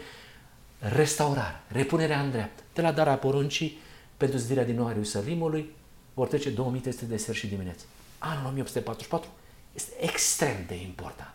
restaurare, 0.79 1.61
repunerea 1.69 2.21
în 2.21 2.31
drept, 2.31 2.59
de 2.75 2.81
la 2.81 2.93
darea 2.93 3.17
poruncii 3.17 3.79
pentru 4.17 4.39
zidirea 4.39 4.65
din 4.65 4.75
nou 4.75 4.87
a 4.87 4.91
Ierusalimului, 4.91 5.75
vor 6.15 6.27
trece 6.27 6.51
2300 6.51 7.05
de 7.05 7.17
seri 7.17 7.37
și 7.37 7.47
dimineți. 7.47 7.85
Anul 8.19 8.47
1844 8.47 9.29
este 9.75 9.93
extrem 10.01 10.65
de 10.67 10.75
important. 10.75 11.35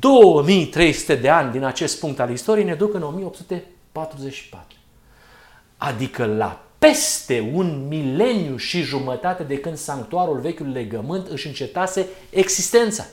2300 0.00 1.14
de 1.14 1.28
ani 1.28 1.52
din 1.52 1.64
acest 1.64 1.98
punct 1.98 2.20
al 2.20 2.30
istoriei 2.30 2.64
ne 2.64 2.74
duc 2.74 2.94
în 2.94 3.02
1844. 3.02 4.76
Adică 5.76 6.26
la 6.26 6.65
peste 6.78 7.50
un 7.54 7.86
mileniu 7.88 8.56
și 8.56 8.82
jumătate 8.82 9.42
de 9.42 9.58
când 9.58 9.76
sanctuarul 9.76 10.40
vechiului 10.40 10.72
legământ 10.72 11.26
își 11.26 11.46
încetase 11.46 12.06
existența. 12.30 13.06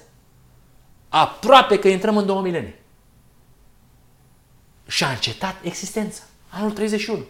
Aproape 1.09 1.79
că 1.79 1.87
intrăm 1.87 2.17
în 2.17 2.25
două 2.25 2.41
milenii. 2.41 2.75
Și 4.87 5.03
a 5.03 5.09
încetat 5.09 5.55
existența. 5.63 6.21
Anul 6.49 6.71
31. 6.71 7.23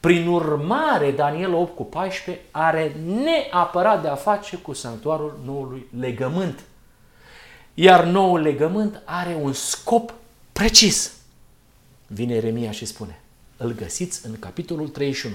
Prin 0.00 0.26
urmare, 0.26 1.10
Daniel 1.10 1.54
8 1.54 1.76
cu 1.76 1.84
14 1.84 2.44
are 2.50 2.96
neapărat 3.22 4.02
de 4.02 4.08
a 4.08 4.14
face 4.14 4.56
cu 4.56 4.72
sanctuarul 4.72 5.40
noului 5.44 5.86
legământ. 5.98 6.60
Iar 7.74 8.04
noul 8.04 8.40
legământ 8.40 9.02
are 9.04 9.38
un 9.42 9.52
scop 9.52 10.14
precis. 10.52 11.12
Vine 12.06 12.34
Eremia 12.34 12.70
și 12.70 12.84
spune, 12.84 13.20
îl 13.62 13.74
găsiți 13.74 14.26
în 14.26 14.38
capitolul 14.38 14.88
31, 14.88 15.34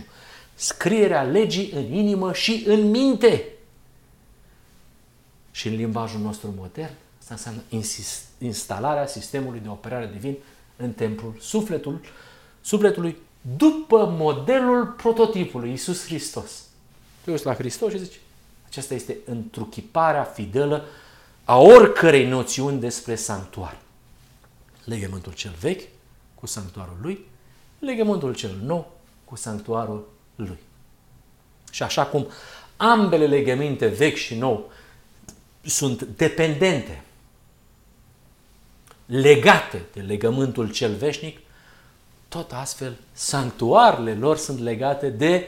scrierea 0.55 1.23
legii 1.23 1.71
în 1.71 1.93
inimă 1.93 2.33
și 2.33 2.63
în 2.67 2.89
minte. 2.89 3.45
Și 5.51 5.67
în 5.67 5.75
limbajul 5.75 6.19
nostru 6.19 6.53
modern, 6.57 6.93
asta 7.19 7.33
înseamnă 7.33 7.61
instalarea 8.37 9.07
sistemului 9.07 9.59
de 9.59 9.69
operare 9.69 10.09
divin 10.13 10.37
în 10.75 10.91
templul 10.91 11.35
sufletul, 11.39 12.01
sufletului 12.61 13.17
după 13.57 14.15
modelul 14.17 14.85
prototipului, 14.85 15.69
Iisus 15.69 16.05
Hristos. 16.05 16.63
Tu 17.23 17.31
uiți 17.31 17.45
la 17.45 17.53
Hristos 17.53 17.91
și 17.91 18.03
zici, 18.03 18.19
aceasta 18.67 18.93
este 18.93 19.17
întruchiparea 19.25 20.23
fidelă 20.23 20.85
a 21.43 21.57
oricărei 21.57 22.27
noțiuni 22.27 22.79
despre 22.79 23.15
sanctuar. 23.15 23.77
Legământul 24.83 25.33
cel 25.33 25.55
vechi 25.59 25.87
cu 26.35 26.45
sanctuarul 26.45 26.97
lui, 27.01 27.25
legământul 27.79 28.35
cel 28.35 28.59
nou 28.63 28.91
cu 29.25 29.35
sanctuarul 29.35 30.07
lui. 30.35 30.59
Și 31.71 31.83
așa 31.83 32.05
cum 32.05 32.27
ambele 32.77 33.27
legăminte 33.27 33.87
vechi 33.87 34.15
și 34.15 34.35
nou 34.35 34.71
sunt 35.61 36.03
dependente, 36.03 37.03
legate 39.05 39.81
de 39.93 40.01
legământul 40.01 40.71
cel 40.71 40.95
veșnic, 40.95 41.39
tot 42.27 42.51
astfel 42.51 42.97
sanctuarele 43.11 44.15
lor 44.15 44.37
sunt 44.37 44.59
legate 44.59 45.09
de 45.09 45.47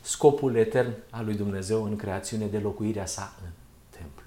scopul 0.00 0.56
etern 0.56 0.92
al 1.10 1.24
lui 1.24 1.34
Dumnezeu 1.34 1.84
în 1.84 1.96
creațiune 1.96 2.46
de 2.46 2.58
locuirea 2.58 3.06
sa 3.06 3.34
în 3.44 3.50
templu. 3.90 4.22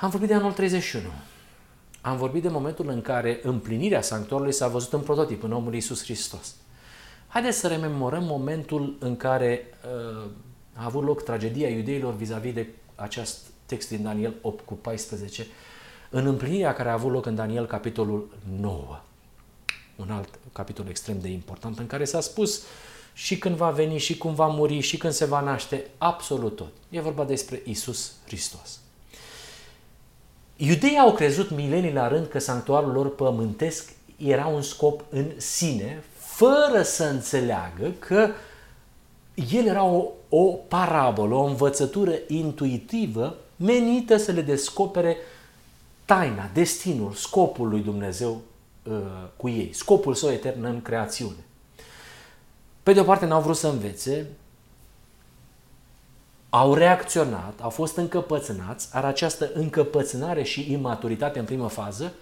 Am 0.00 0.10
vorbit 0.10 0.28
de 0.28 0.34
anul 0.34 0.52
31. 0.52 1.04
Am 2.02 2.16
vorbit 2.16 2.42
de 2.42 2.48
momentul 2.48 2.88
în 2.88 3.00
care 3.00 3.40
împlinirea 3.42 4.02
sanctuarului 4.02 4.52
s-a 4.52 4.68
văzut 4.68 4.92
în 4.92 5.00
prototip, 5.00 5.42
în 5.42 5.52
omul 5.52 5.74
Iisus 5.74 6.02
Hristos. 6.02 6.54
Haideți 7.26 7.58
să 7.58 7.68
rememorăm 7.68 8.24
momentul 8.24 8.96
în 8.98 9.16
care 9.16 9.66
uh, 9.84 10.30
a 10.74 10.84
avut 10.84 11.04
loc 11.04 11.22
tragedia 11.22 11.68
iudeilor 11.68 12.14
vis-a-vis 12.14 12.52
de 12.54 12.66
acest 12.94 13.38
text 13.66 13.88
din 13.88 14.02
Daniel 14.02 14.34
8 14.40 14.64
cu 14.64 14.74
14, 14.74 15.46
în 16.10 16.26
împlinirea 16.26 16.72
care 16.72 16.88
a 16.88 16.92
avut 16.92 17.12
loc 17.12 17.26
în 17.26 17.34
Daniel 17.34 17.66
capitolul 17.66 18.36
9 18.60 19.00
un 19.96 20.10
alt 20.10 20.38
capitol 20.52 20.88
extrem 20.88 21.20
de 21.20 21.28
important 21.28 21.78
în 21.78 21.86
care 21.86 22.04
s-a 22.04 22.20
spus 22.20 22.62
și 23.12 23.38
când 23.38 23.56
va 23.56 23.70
veni, 23.70 23.98
și 23.98 24.18
cum 24.18 24.34
va 24.34 24.46
muri, 24.46 24.80
și 24.80 24.96
când 24.96 25.12
se 25.12 25.24
va 25.24 25.40
naște, 25.40 25.86
absolut 25.98 26.56
tot. 26.56 26.72
E 26.90 27.00
vorba 27.00 27.24
despre 27.24 27.62
Isus 27.64 28.12
Hristos. 28.26 28.80
Iudeii 30.64 30.98
au 30.98 31.12
crezut 31.12 31.50
milenii 31.50 31.92
la 31.92 32.08
rând 32.08 32.26
că 32.26 32.38
sanctuarul 32.38 32.92
lor 32.92 33.14
pământesc 33.14 33.92
era 34.16 34.46
un 34.46 34.62
scop 34.62 35.04
în 35.10 35.26
sine, 35.36 36.02
fără 36.18 36.82
să 36.82 37.04
înțeleagă 37.04 37.92
că 37.98 38.28
el 39.52 39.66
era 39.66 39.84
o, 39.84 40.04
o 40.28 40.42
parabolă, 40.44 41.34
o 41.34 41.44
învățătură 41.44 42.12
intuitivă 42.28 43.36
menită 43.56 44.16
să 44.16 44.32
le 44.32 44.40
descopere 44.40 45.16
taina, 46.04 46.50
destinul, 46.52 47.12
scopul 47.12 47.68
lui 47.68 47.80
Dumnezeu 47.80 48.40
Uh, 48.82 48.94
cu 49.36 49.48
ei, 49.48 49.70
scopul 49.72 50.14
său 50.14 50.30
etern 50.30 50.64
în 50.64 50.82
creațiune. 50.82 51.44
Pe 52.82 52.92
de 52.92 53.00
o 53.00 53.04
parte 53.04 53.26
n-au 53.26 53.40
vrut 53.40 53.56
să 53.56 53.68
învețe, 53.68 54.26
au 56.54 56.74
reacționat, 56.74 57.58
au 57.60 57.70
fost 57.70 57.96
încăpățânați, 57.96 58.88
ar 58.92 59.04
această 59.04 59.50
încăpățânare 59.54 60.42
și 60.42 60.72
imaturitate 60.72 61.38
în 61.38 61.44
primă 61.44 61.68
fază 61.68 62.12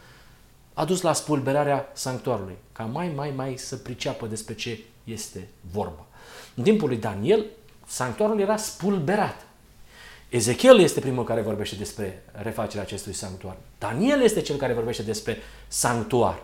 a 0.74 0.84
dus 0.84 1.00
la 1.00 1.12
spulberarea 1.12 1.90
sanctuarului, 1.92 2.56
ca 2.72 2.84
mai, 2.84 3.12
mai, 3.14 3.32
mai 3.36 3.54
să 3.56 3.76
priceapă 3.76 4.26
despre 4.26 4.54
ce 4.54 4.78
este 5.04 5.48
vorba. 5.72 6.06
În 6.54 6.62
timpul 6.62 6.88
lui 6.88 6.96
Daniel, 6.96 7.44
sanctuarul 7.86 8.40
era 8.40 8.56
spulberat. 8.56 9.46
Ezechiel 10.28 10.78
este 10.78 11.00
primul 11.00 11.24
care 11.24 11.40
vorbește 11.40 11.76
despre 11.76 12.22
refacerea 12.32 12.82
acestui 12.82 13.12
sanctuar. 13.12 13.56
Daniel 13.78 14.22
este 14.22 14.40
cel 14.40 14.56
care 14.56 14.72
vorbește 14.72 15.02
despre 15.02 15.36
sanctuar 15.68 16.42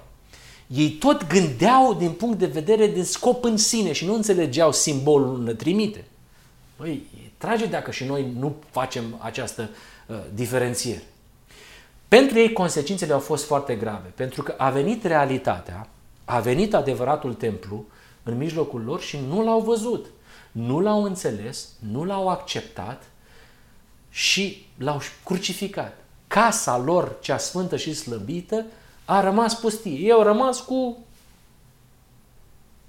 ei 0.66 0.90
tot 0.90 1.26
gândeau 1.26 1.94
din 1.94 2.10
punct 2.10 2.38
de 2.38 2.46
vedere 2.46 2.86
de 2.86 3.02
scop 3.02 3.44
în 3.44 3.56
sine 3.56 3.92
și 3.92 4.04
nu 4.04 4.14
înțelegeau 4.14 4.72
simbolul 4.72 5.40
înătrimite. 5.40 6.04
Păi, 6.76 7.02
e 7.46 7.56
trage 7.56 7.66
dacă 7.66 7.90
și 7.90 8.04
noi 8.04 8.32
nu 8.38 8.56
facem 8.70 9.18
această 9.18 9.68
uh, 10.06 10.16
diferențiere. 10.34 11.02
Pentru 12.08 12.38
ei 12.38 12.52
consecințele 12.52 13.12
au 13.12 13.18
fost 13.18 13.44
foarte 13.44 13.74
grave, 13.74 14.12
pentru 14.14 14.42
că 14.42 14.54
a 14.56 14.70
venit 14.70 15.04
realitatea, 15.04 15.88
a 16.24 16.40
venit 16.40 16.74
adevăratul 16.74 17.34
templu 17.34 17.84
în 18.22 18.36
mijlocul 18.36 18.84
lor 18.84 19.00
și 19.00 19.18
nu 19.28 19.44
l-au 19.44 19.60
văzut, 19.60 20.06
nu 20.52 20.80
l-au 20.80 21.02
înțeles, 21.02 21.68
nu 21.90 22.04
l-au 22.04 22.28
acceptat 22.28 23.02
și 24.10 24.66
l-au 24.78 25.00
crucificat. 25.24 25.96
Casa 26.26 26.78
lor, 26.78 27.16
cea 27.20 27.38
sfântă 27.38 27.76
și 27.76 27.94
slăbită, 27.94 28.64
a 29.04 29.20
rămas 29.20 29.54
pustie. 29.54 29.92
Ei 29.92 30.12
au 30.12 30.22
rămas 30.22 30.60
cu... 30.60 30.98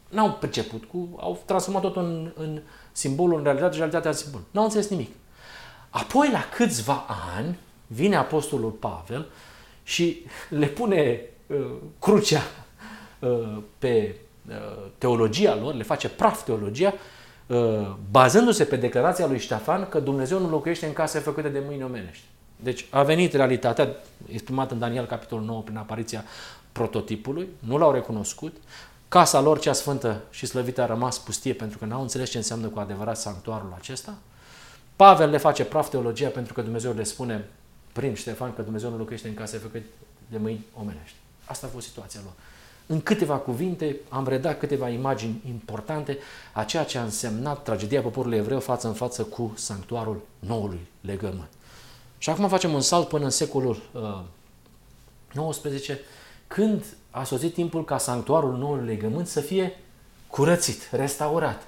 N-au 0.10 0.32
priceput, 0.32 0.84
cu... 0.84 1.10
au 1.18 1.40
transformat 1.46 1.82
tot 1.82 1.96
în, 1.96 2.32
în 2.36 2.62
simbolul, 2.98 3.38
în 3.38 3.44
realitate 3.44 3.72
și 3.72 3.78
realitatea 3.78 4.10
în 4.10 4.16
simbol. 4.16 4.42
N-au 4.52 4.64
înțeles 4.64 4.90
nimic. 4.90 5.12
Apoi, 5.90 6.30
la 6.32 6.44
câțiva 6.56 7.06
ani, 7.38 7.58
vine 7.88 8.16
Apostolul 8.16 8.70
Pavel 8.70 9.26
și 9.84 10.26
le 10.62 10.66
pune 10.66 11.22
uh, 11.48 11.58
crucea 12.00 12.42
uh, 13.20 13.58
pe 13.78 14.16
uh, 14.50 14.56
teologia 14.98 15.56
lor, 15.56 15.74
le 15.74 15.84
face 15.84 16.10
praf 16.10 16.44
teologia, 16.44 16.94
uh, 17.48 17.58
bazându-se 18.12 18.64
pe 18.64 18.76
declarația 18.76 19.28
lui 19.28 19.40
Ștefan 19.40 19.90
că 19.90 20.00
Dumnezeu 20.00 20.40
nu 20.40 20.50
locuiește 20.50 20.86
în 20.86 20.94
case 20.94 21.20
făcute 21.20 21.50
de 21.50 21.62
mâini 21.66 21.84
omenești. 21.84 22.24
Deci 22.56 22.86
a 22.90 23.04
venit 23.04 23.34
realitatea 23.34 23.96
exprimată 24.32 24.74
în 24.74 24.80
Daniel 24.80 25.06
capitolul 25.06 25.46
9 25.46 25.62
prin 25.62 25.78
apariția 25.78 26.24
prototipului, 26.72 27.48
nu 27.60 27.78
l-au 27.78 27.92
recunoscut, 27.92 28.56
casa 29.08 29.40
lor 29.40 29.60
cea 29.60 29.74
sfântă 29.74 30.22
și 30.30 30.46
slăvită 30.46 30.82
a 30.82 30.86
rămas 30.86 31.18
pustie 31.18 31.54
pentru 31.54 31.78
că 31.78 31.86
n-au 31.86 32.02
înțeles 32.02 32.30
ce 32.30 32.38
înseamnă 32.38 32.68
cu 32.68 32.80
adevărat 32.80 33.18
sanctuarul 33.18 33.74
acesta. 33.78 34.14
Pavel 34.96 35.30
le 35.30 35.38
face 35.38 35.64
praf 35.64 35.90
teologia 35.90 36.30
pentru 36.30 36.54
că 36.54 36.62
Dumnezeu 36.62 36.94
le 36.94 37.04
spune 37.04 37.50
prin 37.94 38.14
Ștefan 38.14 38.54
că 38.54 38.62
Dumnezeu 38.62 38.90
nu 38.90 38.98
locuiește 38.98 39.28
în 39.28 39.34
case 39.34 39.58
făcute 39.58 39.86
de 40.28 40.38
mâini 40.38 40.66
omenești. 40.74 41.16
Asta 41.46 41.68
a 41.68 41.70
fost 41.70 41.88
situația 41.88 42.20
lor. 42.24 42.34
În 42.86 43.02
câteva 43.02 43.36
cuvinte 43.36 43.96
am 44.10 44.28
redat 44.28 44.60
câteva 44.60 44.90
imagini 44.90 45.42
importante 45.48 46.18
a 46.54 46.64
ceea 46.64 46.84
ce 46.84 46.98
a 46.98 47.04
însemnat 47.04 47.64
tragedia 47.64 48.02
poporului 48.02 48.38
evreu 48.38 48.60
față 48.60 48.88
în 48.88 48.94
față 48.94 49.24
cu 49.24 49.54
sanctuarul 49.56 50.22
noului 50.40 50.88
legământ. 51.02 51.50
Și 52.18 52.30
acum 52.30 52.48
facem 52.48 52.74
un 52.74 52.82
salt 52.82 53.08
până 53.08 53.24
în 53.24 53.30
secolul 53.30 53.82
uh, 53.92 55.52
XIX, 55.52 55.90
când 56.48 56.86
a 57.12 57.24
sosit 57.24 57.54
timpul 57.54 57.86
ca 57.86 57.98
sanctuarul 57.98 58.58
noului 58.58 58.86
legământ 58.86 59.28
să 59.28 59.40
fie 59.40 59.78
curățit, 60.28 60.90
restaurat. 60.92 61.68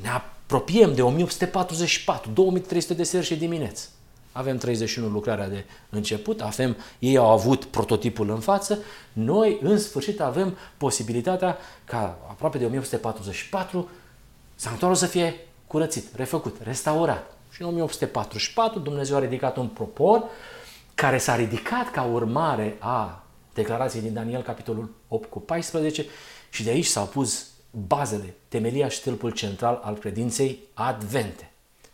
Ne 0.00 0.08
apropiem 0.08 0.94
de 0.94 1.02
1844, 1.02 2.30
2300 2.30 2.94
de 2.94 3.02
seri 3.02 3.24
și 3.24 3.36
dimineți. 3.36 3.88
Avem 4.32 4.56
31 4.56 5.08
lucrarea 5.08 5.48
de 5.48 5.64
început, 5.90 6.40
avem, 6.40 6.76
ei 6.98 7.16
au 7.16 7.30
avut 7.30 7.64
prototipul 7.64 8.30
în 8.30 8.40
față, 8.40 8.78
noi 9.12 9.58
în 9.62 9.78
sfârșit 9.78 10.20
avem 10.20 10.56
posibilitatea 10.76 11.58
ca 11.84 12.18
aproape 12.28 12.58
de 12.58 12.64
1844 12.64 13.88
sanctuarul 14.54 14.96
să 14.96 15.06
fie 15.06 15.34
curățit, 15.66 16.14
refăcut, 16.14 16.56
restaurat. 16.62 17.36
Și 17.50 17.62
în 17.62 17.68
1844 17.68 18.78
Dumnezeu 18.78 19.16
a 19.16 19.20
ridicat 19.20 19.56
un 19.56 19.68
propor 19.68 20.24
care 20.94 21.18
s-a 21.18 21.36
ridicat 21.36 21.90
ca 21.90 22.02
urmare 22.02 22.76
a 22.78 23.25
declarației 23.56 24.02
din 24.02 24.12
Daniel, 24.12 24.42
capitolul 24.42 24.94
8 25.08 25.30
cu 25.30 25.40
14, 25.40 26.04
și 26.50 26.64
de 26.64 26.70
aici 26.70 26.86
s-au 26.86 27.04
pus 27.04 27.46
bazele, 27.70 28.34
temelia 28.48 28.88
și 28.88 28.98
stâlpul 28.98 29.30
central 29.30 29.80
al 29.84 29.98
credinței 29.98 30.58
advente. 30.74 31.50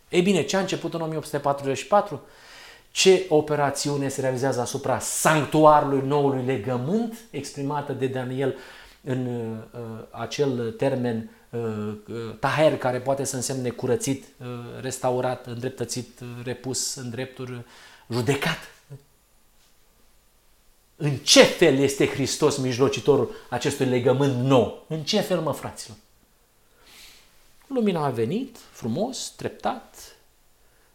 Ei 0.09 0.21
bine, 0.21 0.43
ce 0.43 0.55
a 0.55 0.59
început 0.59 0.93
în 0.93 1.01
1844? 1.01 2.21
Ce 2.91 3.25
operațiune 3.29 4.07
se 4.07 4.21
realizează 4.21 4.61
asupra 4.61 4.99
sanctuarului 4.99 6.07
noului 6.07 6.45
legământ, 6.45 7.17
exprimată 7.29 7.93
de 7.93 8.07
Daniel 8.07 8.55
în 9.01 9.25
uh, 9.25 9.79
acel 10.11 10.71
termen 10.71 11.29
Uh, 11.53 11.95
uh, 12.07 12.35
taher, 12.39 12.77
care 12.77 12.99
poate 12.99 13.23
să 13.23 13.35
însemne 13.35 13.69
curățit, 13.69 14.23
uh, 14.23 14.47
restaurat, 14.81 15.45
îndreptățit, 15.45 16.19
repus 16.43 16.95
în 16.95 17.09
drepturi, 17.09 17.65
judecat. 18.09 18.57
În 21.03 21.15
ce 21.17 21.43
fel 21.43 21.77
este 21.77 22.07
Hristos 22.07 22.57
mijlocitorul 22.57 23.35
acestui 23.49 23.85
legământ 23.85 24.43
nou? 24.43 24.85
În 24.87 25.03
ce 25.03 25.19
fel, 25.19 25.39
mă, 25.39 25.53
fraților? 25.53 25.97
Lumina 27.67 28.05
a 28.05 28.09
venit 28.09 28.57
frumos, 28.71 29.33
treptat. 29.35 30.15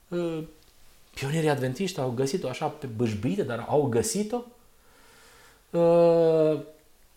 Uh, 0.09 0.43
pionierii 1.15 1.49
adventiști 1.49 2.01
au 2.01 2.11
găsit-o 2.11 2.49
așa 2.49 2.67
pe 2.67 2.87
bâșbâită, 2.87 3.43
dar 3.43 3.65
au 3.69 3.83
găsit-o. 3.83 4.43
Uh, 5.79 6.61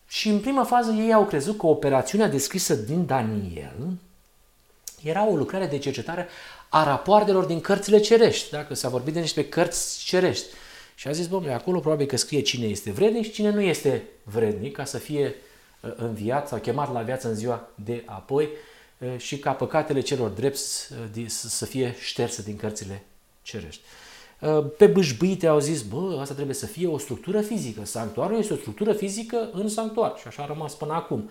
și 0.07 0.29
în 0.29 0.39
prima 0.39 0.63
fază 0.63 0.91
ei 0.91 1.13
au 1.13 1.25
crezut 1.25 1.57
că 1.57 1.65
operațiunea 1.65 2.27
descrisă 2.27 2.75
din 2.75 3.05
Daniel 3.05 3.93
era 5.03 5.27
o 5.27 5.35
lucrare 5.35 5.65
de 5.65 5.77
cercetare 5.77 6.27
a 6.69 6.83
rapoartelor 6.83 7.45
din 7.45 7.61
cărțile 7.61 7.99
cerești. 7.99 8.49
Dacă 8.49 8.73
s-a 8.73 8.89
vorbit 8.89 9.13
de 9.13 9.19
niște 9.19 9.49
cărți 9.49 10.03
cerești. 10.03 10.45
Și 10.95 11.07
a 11.07 11.11
zis, 11.11 11.27
domnule, 11.27 11.53
acolo 11.53 11.79
probabil 11.79 12.05
că 12.05 12.17
scrie 12.17 12.41
cine 12.41 12.65
este 12.65 12.91
vrednic 12.91 13.23
și 13.23 13.31
cine 13.31 13.49
nu 13.49 13.61
este 13.61 14.03
vrednic 14.23 14.75
ca 14.75 14.85
să 14.85 14.97
fie 14.97 15.35
uh, 15.81 15.91
înviat 15.95 16.47
sau 16.47 16.59
chemat 16.59 16.93
la 16.93 17.01
viață 17.01 17.27
în 17.27 17.35
ziua 17.35 17.69
de 17.75 18.03
apoi 18.05 18.49
uh, 18.97 19.17
și 19.17 19.37
ca 19.37 19.51
păcatele 19.51 20.01
celor 20.01 20.29
drepți 20.29 20.91
uh, 21.17 21.25
să 21.27 21.65
fie 21.65 21.95
șterse 21.99 22.41
din 22.41 22.55
cărțile 22.55 23.03
cerești. 23.41 23.81
Pe 24.77 24.85
bâșbâite 24.85 25.47
au 25.47 25.59
zis, 25.59 25.81
bă, 25.81 26.17
asta 26.19 26.33
trebuie 26.33 26.55
să 26.55 26.65
fie 26.65 26.87
o 26.87 26.97
structură 26.97 27.41
fizică. 27.41 27.85
Sanctuarul 27.85 28.37
este 28.37 28.53
o 28.53 28.55
structură 28.55 28.93
fizică 28.93 29.49
în 29.51 29.69
sanctuar 29.69 30.13
și 30.17 30.27
așa 30.27 30.43
a 30.43 30.45
rămas 30.45 30.73
până 30.73 30.93
acum. 30.93 31.29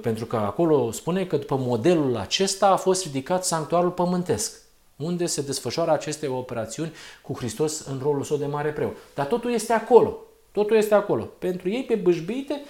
Pentru 0.00 0.26
că 0.26 0.36
acolo 0.36 0.90
spune 0.90 1.26
că 1.26 1.36
după 1.36 1.56
modelul 1.56 2.16
acesta 2.16 2.66
a 2.66 2.76
fost 2.76 3.04
ridicat 3.04 3.44
sanctuarul 3.44 3.90
pământesc 3.90 4.67
unde 4.98 5.26
se 5.26 5.40
desfășoară 5.40 5.90
aceste 5.90 6.26
operațiuni 6.26 6.92
cu 7.22 7.36
Hristos 7.36 7.80
în 7.80 7.98
rolul 8.02 8.22
său 8.22 8.36
de 8.36 8.46
mare 8.46 8.70
preot. 8.70 8.96
Dar 9.14 9.26
totul 9.26 9.52
este 9.52 9.72
acolo. 9.72 10.18
Totul 10.52 10.76
este 10.76 10.94
acolo. 10.94 11.22
Pentru 11.22 11.68
ei, 11.68 11.84
pe 11.84 11.94
bâșbâite, 11.94 12.62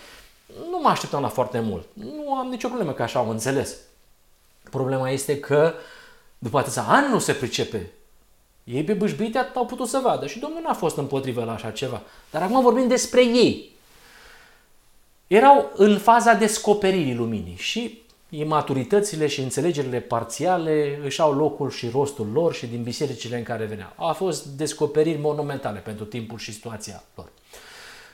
nu 0.70 0.80
mă 0.82 0.88
așteptam 0.88 1.22
la 1.22 1.28
foarte 1.28 1.60
mult. 1.60 1.86
Nu 1.92 2.34
am 2.34 2.48
nicio 2.48 2.68
problemă 2.68 2.92
că 2.92 3.02
așa 3.02 3.18
au 3.18 3.30
înțeles. 3.30 3.76
Problema 4.70 5.10
este 5.10 5.40
că 5.40 5.72
după 6.38 6.58
atâția 6.58 6.84
ani 6.88 7.08
nu 7.08 7.18
se 7.18 7.32
pricepe. 7.32 7.92
Ei 8.64 8.84
pe 8.84 8.92
bâșbâite 8.92 9.38
atât 9.38 9.56
au 9.56 9.66
putut 9.66 9.88
să 9.88 10.00
vadă 10.02 10.26
și 10.26 10.38
Domnul 10.38 10.60
n-a 10.62 10.74
fost 10.74 10.96
împotrivă 10.96 11.44
la 11.44 11.52
așa 11.52 11.70
ceva. 11.70 12.02
Dar 12.30 12.42
acum 12.42 12.62
vorbim 12.62 12.88
despre 12.88 13.24
ei. 13.24 13.76
Erau 15.26 15.72
în 15.74 15.98
faza 15.98 16.34
descoperirii 16.34 17.14
luminii 17.14 17.56
și 17.56 18.02
imaturitățile 18.28 19.26
și 19.26 19.40
înțelegerile 19.40 20.00
parțiale 20.00 21.00
își 21.04 21.20
au 21.20 21.34
locul 21.34 21.70
și 21.70 21.88
rostul 21.88 22.30
lor 22.32 22.54
și 22.54 22.66
din 22.66 22.82
bisericile 22.82 23.36
în 23.36 23.42
care 23.42 23.64
veneau. 23.64 23.92
Au 23.96 24.12
fost 24.12 24.46
descoperiri 24.46 25.18
monumentale 25.18 25.78
pentru 25.78 26.04
timpul 26.04 26.38
și 26.38 26.52
situația 26.52 27.02
lor. 27.14 27.28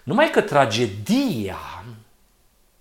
Numai 0.02 0.30
că 0.30 0.40
tragedia 0.40 1.85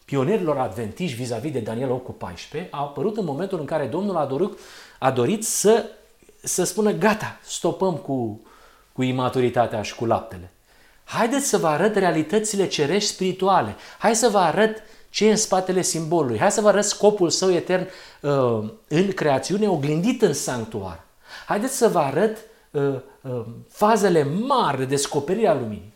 pionierilor 0.05 0.57
adventiști 0.57 1.17
vis-a-vis 1.17 1.51
de 1.51 1.59
Daniel 1.59 1.91
8 1.91 2.05
cu 2.05 2.11
14 2.11 2.69
a 2.71 2.79
apărut 2.79 3.17
în 3.17 3.25
momentul 3.25 3.59
în 3.59 3.65
care 3.65 3.85
Domnul 3.85 4.17
a 4.17 4.25
dorit, 4.25 4.57
a 4.99 5.11
dorit 5.11 5.45
să, 5.45 5.85
să 6.43 6.63
spună 6.63 6.91
gata, 6.91 7.39
stopăm 7.43 7.95
cu, 7.95 8.41
cu 8.93 9.03
imaturitatea 9.03 9.81
și 9.81 9.95
cu 9.95 10.05
laptele. 10.05 10.51
Haideți 11.03 11.47
să 11.47 11.57
vă 11.57 11.67
arăt 11.67 11.95
realitățile 11.95 12.67
cerești 12.67 13.09
spirituale. 13.09 13.75
Hai 13.97 14.15
să 14.15 14.29
vă 14.29 14.37
arăt 14.37 14.81
ce 15.13 15.25
e 15.25 15.31
în 15.31 15.37
spatele 15.37 15.81
simbolului. 15.81 16.39
Hai 16.39 16.51
să 16.51 16.61
vă 16.61 16.67
arăt 16.67 16.83
scopul 16.83 17.29
său 17.29 17.51
etern 17.51 17.87
uh, 18.21 18.69
în 18.87 19.11
creațiune, 19.11 19.69
oglindit 19.69 20.21
în 20.21 20.33
sanctuar. 20.33 21.03
Haideți 21.47 21.77
să 21.77 21.87
vă 21.87 21.99
arăt 21.99 22.37
uh, 22.71 22.95
uh, 23.21 23.45
fazele 23.69 24.23
mari 24.23 24.77
de 24.77 24.85
descoperire 24.85 25.47
a 25.47 25.53
luminii. 25.53 25.93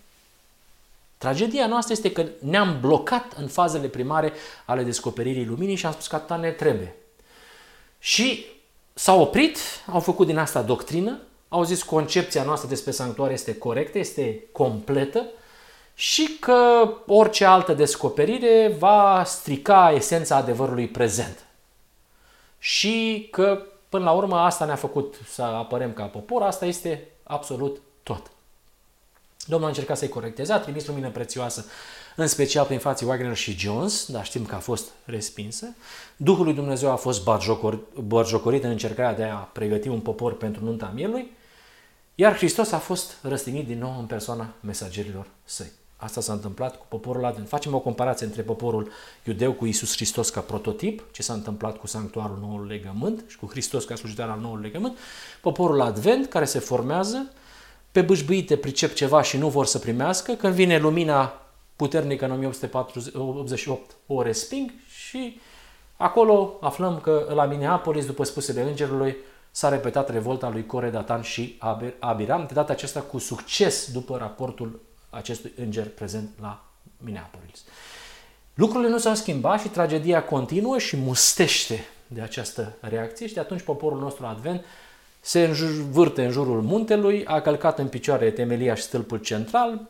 Tragedia 1.17 1.67
noastră 1.67 1.93
este 1.93 2.11
că 2.11 2.25
ne-am 2.39 2.77
blocat 2.81 3.33
în 3.37 3.47
fazele 3.47 3.87
primare 3.87 4.33
ale 4.65 4.83
descoperirii 4.83 5.45
luminii 5.45 5.75
și 5.75 5.85
am 5.85 5.91
spus 5.91 6.07
că 6.07 6.15
atâta 6.15 6.35
ne 6.35 6.51
trebuie. 6.51 6.95
Și 7.99 8.45
s-au 8.93 9.21
oprit, 9.21 9.57
au 9.91 9.99
făcut 9.99 10.27
din 10.27 10.37
asta 10.37 10.61
doctrină, 10.61 11.19
au 11.49 11.63
zis 11.63 11.83
concepția 11.83 12.43
noastră 12.43 12.69
despre 12.69 12.91
sanctuar 12.91 13.31
este 13.31 13.55
corectă, 13.55 13.97
este 13.97 14.43
completă, 14.51 15.25
și 15.99 16.37
că 16.39 16.89
orice 17.05 17.45
altă 17.45 17.73
descoperire 17.73 18.75
va 18.79 19.23
strica 19.25 19.91
esența 19.95 20.35
adevărului 20.35 20.87
prezent. 20.87 21.45
Și 22.59 23.27
că, 23.31 23.61
până 23.89 24.03
la 24.03 24.11
urmă, 24.11 24.37
asta 24.37 24.65
ne-a 24.65 24.75
făcut 24.75 25.15
să 25.27 25.41
apărem 25.41 25.93
ca 25.93 26.03
popor, 26.03 26.41
asta 26.41 26.65
este 26.65 27.07
absolut 27.23 27.81
tot. 28.03 28.31
Domnul 29.45 29.67
a 29.67 29.69
încercat 29.69 29.97
să-i 29.97 30.09
corecteze, 30.09 30.53
a 30.53 30.59
trimis 30.59 30.87
lumină 30.87 31.09
prețioasă, 31.09 31.65
în 32.15 32.27
special 32.27 32.65
prin 32.65 32.79
frații 32.79 33.05
Wagner 33.05 33.35
și 33.35 33.57
Jones, 33.57 34.05
dar 34.11 34.25
știm 34.25 34.45
că 34.45 34.55
a 34.55 34.59
fost 34.59 34.89
respinsă. 35.05 35.75
Duhul 36.17 36.45
lui 36.45 36.53
Dumnezeu 36.53 36.91
a 36.91 36.95
fost 36.95 37.23
batjocorit 37.95 38.63
în 38.63 38.69
încercarea 38.69 39.13
de 39.13 39.23
a 39.23 39.35
pregăti 39.35 39.87
un 39.87 39.99
popor 39.99 40.37
pentru 40.37 40.63
nunta 40.63 40.91
mielui, 40.95 41.31
iar 42.15 42.35
Hristos 42.35 42.71
a 42.71 42.79
fost 42.79 43.17
răstignit 43.21 43.67
din 43.67 43.79
nou 43.79 43.99
în 43.99 44.05
persoana 44.05 44.53
mesagerilor 44.59 45.27
săi. 45.43 45.71
Asta 45.97 46.21
s-a 46.21 46.33
întâmplat 46.33 46.77
cu 46.77 46.85
poporul 46.87 47.25
Advent. 47.25 47.47
Facem 47.47 47.73
o 47.73 47.79
comparație 47.79 48.25
între 48.25 48.41
poporul 48.41 48.91
iudeu 49.23 49.53
cu 49.53 49.65
Isus 49.65 49.95
Hristos 49.95 50.29
ca 50.29 50.39
prototip, 50.39 51.03
ce 51.11 51.21
s-a 51.21 51.33
întâmplat 51.33 51.77
cu 51.77 51.87
sanctuarul 51.87 52.37
noului 52.41 52.67
legământ 52.67 53.23
și 53.27 53.37
cu 53.37 53.45
Hristos 53.49 53.85
ca 53.85 53.95
slujitor 53.95 54.29
al 54.29 54.39
noului 54.39 54.63
legământ. 54.63 54.97
Poporul 55.41 55.81
Advent 55.81 56.25
care 56.25 56.45
se 56.45 56.59
formează, 56.59 57.31
pe 57.91 58.01
bâșbâite 58.01 58.57
pricep 58.57 58.93
ceva 58.93 59.21
și 59.21 59.37
nu 59.37 59.49
vor 59.49 59.65
să 59.65 59.79
primească, 59.79 60.33
când 60.33 60.53
vine 60.53 60.77
lumina 60.77 61.41
puternică 61.75 62.25
în 62.25 62.31
1888 62.31 63.95
o 64.07 64.21
resping 64.21 64.71
și 64.87 65.39
acolo 65.97 66.57
aflăm 66.61 66.99
că 66.99 67.31
la 67.33 67.45
Minneapolis, 67.45 68.05
după 68.05 68.23
spusele 68.23 68.61
îngerului, 68.61 69.17
s-a 69.51 69.69
repetat 69.69 70.09
revolta 70.09 70.49
lui 70.49 70.65
Core, 70.65 70.89
Datan 70.89 71.21
și 71.21 71.59
Abiram, 71.99 72.45
de 72.47 72.53
data 72.53 72.71
aceasta 72.71 73.01
cu 73.01 73.17
succes 73.17 73.91
după 73.91 74.17
raportul 74.17 74.79
acestui 75.09 75.51
înger 75.57 75.87
prezent 75.87 76.29
la 76.41 76.65
Minneapolis. 76.97 77.63
Lucrurile 78.53 78.89
nu 78.89 78.97
s-au 78.97 79.15
schimbat 79.15 79.61
și 79.61 79.67
tragedia 79.67 80.23
continuă 80.23 80.77
și 80.77 80.97
mustește 80.97 81.85
de 82.07 82.21
această 82.21 82.77
reacție 82.79 83.27
și 83.27 83.33
de 83.33 83.39
atunci 83.39 83.61
poporul 83.61 83.99
nostru 83.99 84.25
advent 84.25 84.65
se 85.19 85.43
învârte 85.43 86.25
în 86.25 86.31
jurul 86.31 86.61
muntelui, 86.61 87.25
a 87.25 87.41
călcat 87.41 87.79
în 87.79 87.87
picioare 87.87 88.31
temelia 88.31 88.75
și 88.75 88.83
stâlpul 88.83 89.17
central. 89.17 89.89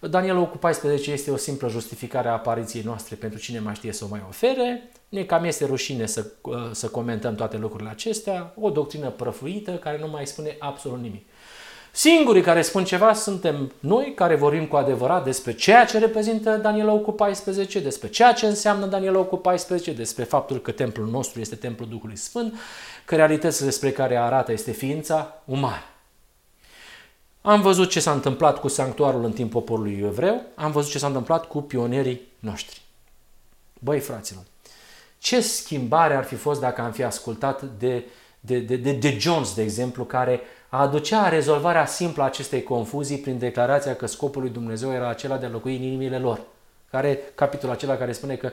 Daniel 0.00 0.48
cu 0.48 0.56
14 0.56 1.12
este 1.12 1.30
o 1.30 1.36
simplă 1.36 1.68
justificare 1.68 2.28
a 2.28 2.32
apariției 2.32 2.82
noastre 2.82 3.14
pentru 3.14 3.38
cine 3.38 3.58
mai 3.58 3.74
știe 3.74 3.92
să 3.92 4.04
o 4.04 4.08
mai 4.08 4.24
ofere. 4.28 4.90
Ne 5.08 5.24
cam 5.24 5.44
este 5.44 5.64
rușine 5.64 6.06
să, 6.06 6.26
să 6.72 6.88
comentăm 6.88 7.34
toate 7.34 7.56
lucrurile 7.56 7.90
acestea, 7.90 8.54
o 8.60 8.70
doctrină 8.70 9.10
prăfuită 9.10 9.72
care 9.72 9.98
nu 9.98 10.08
mai 10.08 10.26
spune 10.26 10.56
absolut 10.58 11.00
nimic. 11.00 11.27
Singurii 11.98 12.42
care 12.42 12.62
spun 12.62 12.84
ceva 12.84 13.12
suntem 13.12 13.72
noi 13.80 14.12
care 14.14 14.34
vorbim 14.34 14.66
cu 14.66 14.76
adevărat 14.76 15.24
despre 15.24 15.52
ceea 15.52 15.84
ce 15.84 15.98
reprezintă 15.98 16.56
Daniel 16.56 17.00
cu 17.00 17.12
14, 17.12 17.80
despre 17.80 18.08
ceea 18.08 18.32
ce 18.32 18.46
înseamnă 18.46 18.86
Daniel 18.86 19.26
cu 19.26 19.36
14, 19.36 19.92
despre 19.92 20.24
faptul 20.24 20.60
că 20.60 20.70
templul 20.70 21.06
nostru 21.06 21.40
este 21.40 21.54
templul 21.54 21.88
Duhului 21.88 22.16
Sfânt, 22.16 22.54
că 23.04 23.14
realitatea 23.14 23.64
despre 23.66 23.90
care 23.90 24.16
arată 24.16 24.52
este 24.52 24.70
ființa 24.70 25.42
umană. 25.44 25.84
Am 27.42 27.60
văzut 27.60 27.90
ce 27.90 28.00
s-a 28.00 28.12
întâmplat 28.12 28.60
cu 28.60 28.68
sanctuarul 28.68 29.24
în 29.24 29.32
timpul 29.32 29.60
poporului 29.60 30.02
evreu, 30.04 30.42
am 30.54 30.70
văzut 30.70 30.90
ce 30.90 30.98
s-a 30.98 31.06
întâmplat 31.06 31.46
cu 31.46 31.62
pionierii 31.62 32.20
noștri. 32.38 32.82
Băi, 33.78 34.00
fraților, 34.00 34.42
ce 35.18 35.40
schimbare 35.40 36.14
ar 36.14 36.24
fi 36.24 36.34
fost 36.34 36.60
dacă 36.60 36.80
am 36.80 36.92
fi 36.92 37.02
ascultat 37.02 37.62
de, 37.62 38.04
de, 38.40 38.58
de, 38.58 38.76
de, 38.76 38.92
de 38.92 39.16
Jones, 39.18 39.54
de 39.54 39.62
exemplu, 39.62 40.04
care 40.04 40.34
a 40.34 40.40
aducea 40.68 41.28
rezolvarea 41.28 41.86
simplă 41.86 42.22
a 42.22 42.26
acestei 42.26 42.62
confuzii 42.62 43.18
prin 43.18 43.38
declarația 43.38 43.94
că 43.96 44.06
scopul 44.06 44.42
lui 44.42 44.50
Dumnezeu 44.50 44.92
era 44.92 45.08
acela 45.08 45.36
de 45.36 45.46
a 45.46 45.50
locui 45.50 45.76
în 45.76 45.82
inimile 45.82 46.18
lor. 46.18 46.40
Care, 46.90 47.20
capitolul 47.34 47.74
acela 47.74 47.96
care 47.96 48.12
spune 48.12 48.34
că 48.34 48.50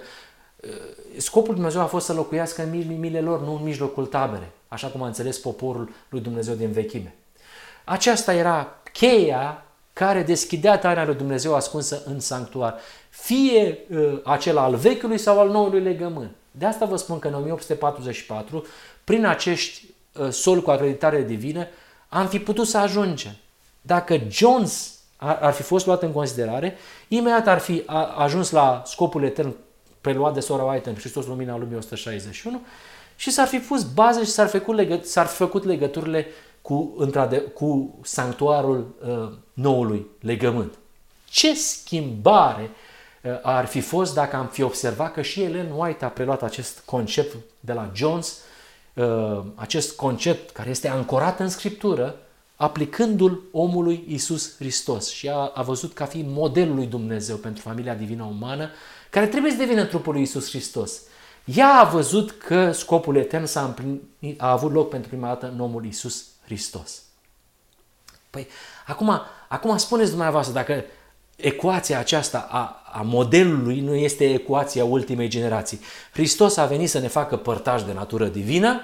uh, 0.55 0.69
scopul 1.17 1.47
lui 1.47 1.55
Dumnezeu 1.55 1.81
a 1.81 1.85
fost 1.85 2.05
să 2.05 2.13
locuiască 2.13 2.63
în 2.63 2.73
inimile 2.73 3.21
lor, 3.21 3.41
nu 3.41 3.55
în 3.55 3.63
mijlocul 3.63 4.05
tabere, 4.05 4.51
așa 4.67 4.87
cum 4.87 5.01
a 5.01 5.07
înțeles 5.07 5.37
poporul 5.37 5.89
lui 6.09 6.21
Dumnezeu 6.21 6.53
din 6.53 6.71
vechime. 6.71 7.15
Aceasta 7.83 8.33
era 8.33 8.81
cheia 8.93 9.65
care 9.93 10.23
deschidea 10.23 10.77
taina 10.77 11.05
lui 11.05 11.15
Dumnezeu 11.15 11.55
ascunsă 11.55 12.01
în 12.05 12.19
sanctuar, 12.19 12.75
fie 13.09 13.77
uh, 13.89 14.19
acela 14.23 14.61
al 14.61 14.75
vechiului 14.75 15.17
sau 15.17 15.39
al 15.39 15.49
noului 15.49 15.81
legământ. 15.81 16.31
De 16.51 16.65
asta 16.65 16.85
vă 16.85 16.95
spun 16.95 17.19
că 17.19 17.27
în 17.27 17.33
1844, 17.33 18.65
prin 19.03 19.25
acești 19.25 19.83
uh, 20.13 20.29
sol 20.29 20.61
cu 20.61 20.71
acreditare 20.71 21.23
divină, 21.23 21.67
am 22.09 22.27
fi 22.27 22.39
putut 22.39 22.67
să 22.67 22.77
ajungem. 22.77 23.35
Dacă 23.81 24.21
Jones 24.29 24.99
ar, 25.15 25.37
ar 25.41 25.53
fi 25.53 25.61
fost 25.61 25.85
luat 25.85 26.01
în 26.01 26.11
considerare, 26.11 26.77
imediat 27.07 27.47
ar 27.47 27.59
fi 27.59 27.83
ajuns 28.17 28.51
la 28.51 28.81
scopul 28.85 29.23
etern 29.23 29.55
preluat 30.01 30.33
de 30.33 30.39
Sora 30.39 30.63
White 30.63 30.89
în 30.89 30.95
Hristos 30.95 31.25
Lumina 31.25 31.57
Lumii 31.57 31.77
161 31.77 32.61
și 33.15 33.31
s-ar 33.31 33.47
fi 33.47 33.57
pus 33.57 33.83
baze 33.83 34.23
și 34.23 34.29
s-ar, 34.29 34.47
făcut 34.47 34.75
legă, 34.75 34.99
s-ar 35.03 35.25
fi 35.25 35.35
făcut 35.35 35.63
legăturile 35.63 36.27
cu, 36.61 37.07
cu 37.53 37.99
sanctuarul 38.03 38.95
uh, 39.07 39.37
noului 39.53 40.07
legământ. 40.19 40.73
Ce 41.25 41.55
schimbare 41.55 42.69
uh, 43.23 43.31
ar 43.41 43.65
fi 43.65 43.81
fost 43.81 44.13
dacă 44.13 44.35
am 44.35 44.47
fi 44.47 44.61
observat 44.61 45.13
că 45.13 45.21
și 45.21 45.41
Ellen 45.41 45.71
White 45.75 46.05
a 46.05 46.09
preluat 46.09 46.43
acest 46.43 46.79
concept 46.85 47.35
de 47.59 47.73
la 47.73 47.91
Jones, 47.93 48.27
uh, 48.27 48.54
acest 49.55 49.95
concept 49.95 50.49
care 50.49 50.69
este 50.69 50.87
ancorat 50.87 51.39
în 51.39 51.49
Scriptură, 51.49 52.15
aplicându-l 52.55 53.41
omului 53.51 54.05
Isus 54.07 54.55
Hristos 54.55 55.09
și 55.09 55.29
a, 55.29 55.51
a 55.53 55.61
văzut 55.61 55.93
ca 55.93 56.05
fiind 56.05 56.31
modelul 56.31 56.75
lui 56.75 56.85
Dumnezeu 56.85 57.35
pentru 57.35 57.61
familia 57.61 57.95
divină 57.95 58.23
umană, 58.23 58.69
care 59.09 59.27
trebuie 59.27 59.51
să 59.51 59.57
devină 59.57 59.85
trupul 59.85 60.13
lui 60.13 60.21
Isus 60.21 60.49
Hristos. 60.49 61.01
Ea 61.45 61.73
a 61.73 61.83
văzut 61.83 62.31
că 62.31 62.71
scopul 62.71 63.15
etern 63.15 63.45
s-a 63.45 63.63
împlinit, 63.63 64.41
a 64.41 64.51
avut 64.51 64.71
loc 64.71 64.89
pentru 64.89 65.09
prima 65.09 65.27
dată 65.27 65.51
în 65.53 65.59
omul 65.59 65.85
Isus 65.85 66.25
Hristos. 66.45 67.01
Păi, 68.29 68.47
acum, 68.85 69.21
acum 69.47 69.77
spuneți 69.77 70.09
dumneavoastră, 70.09 70.53
dacă 70.53 70.83
ecuația 71.35 71.99
aceasta 71.99 72.47
a, 72.49 72.81
a 72.91 73.01
modelului 73.01 73.79
nu 73.79 73.95
este 73.95 74.33
ecuația 74.33 74.85
ultimei 74.85 75.27
generații. 75.27 75.79
Hristos 76.13 76.57
a 76.57 76.65
venit 76.65 76.89
să 76.89 76.99
ne 76.99 77.07
facă 77.07 77.37
părtași 77.37 77.85
de 77.85 77.93
natură 77.93 78.27
divină 78.27 78.81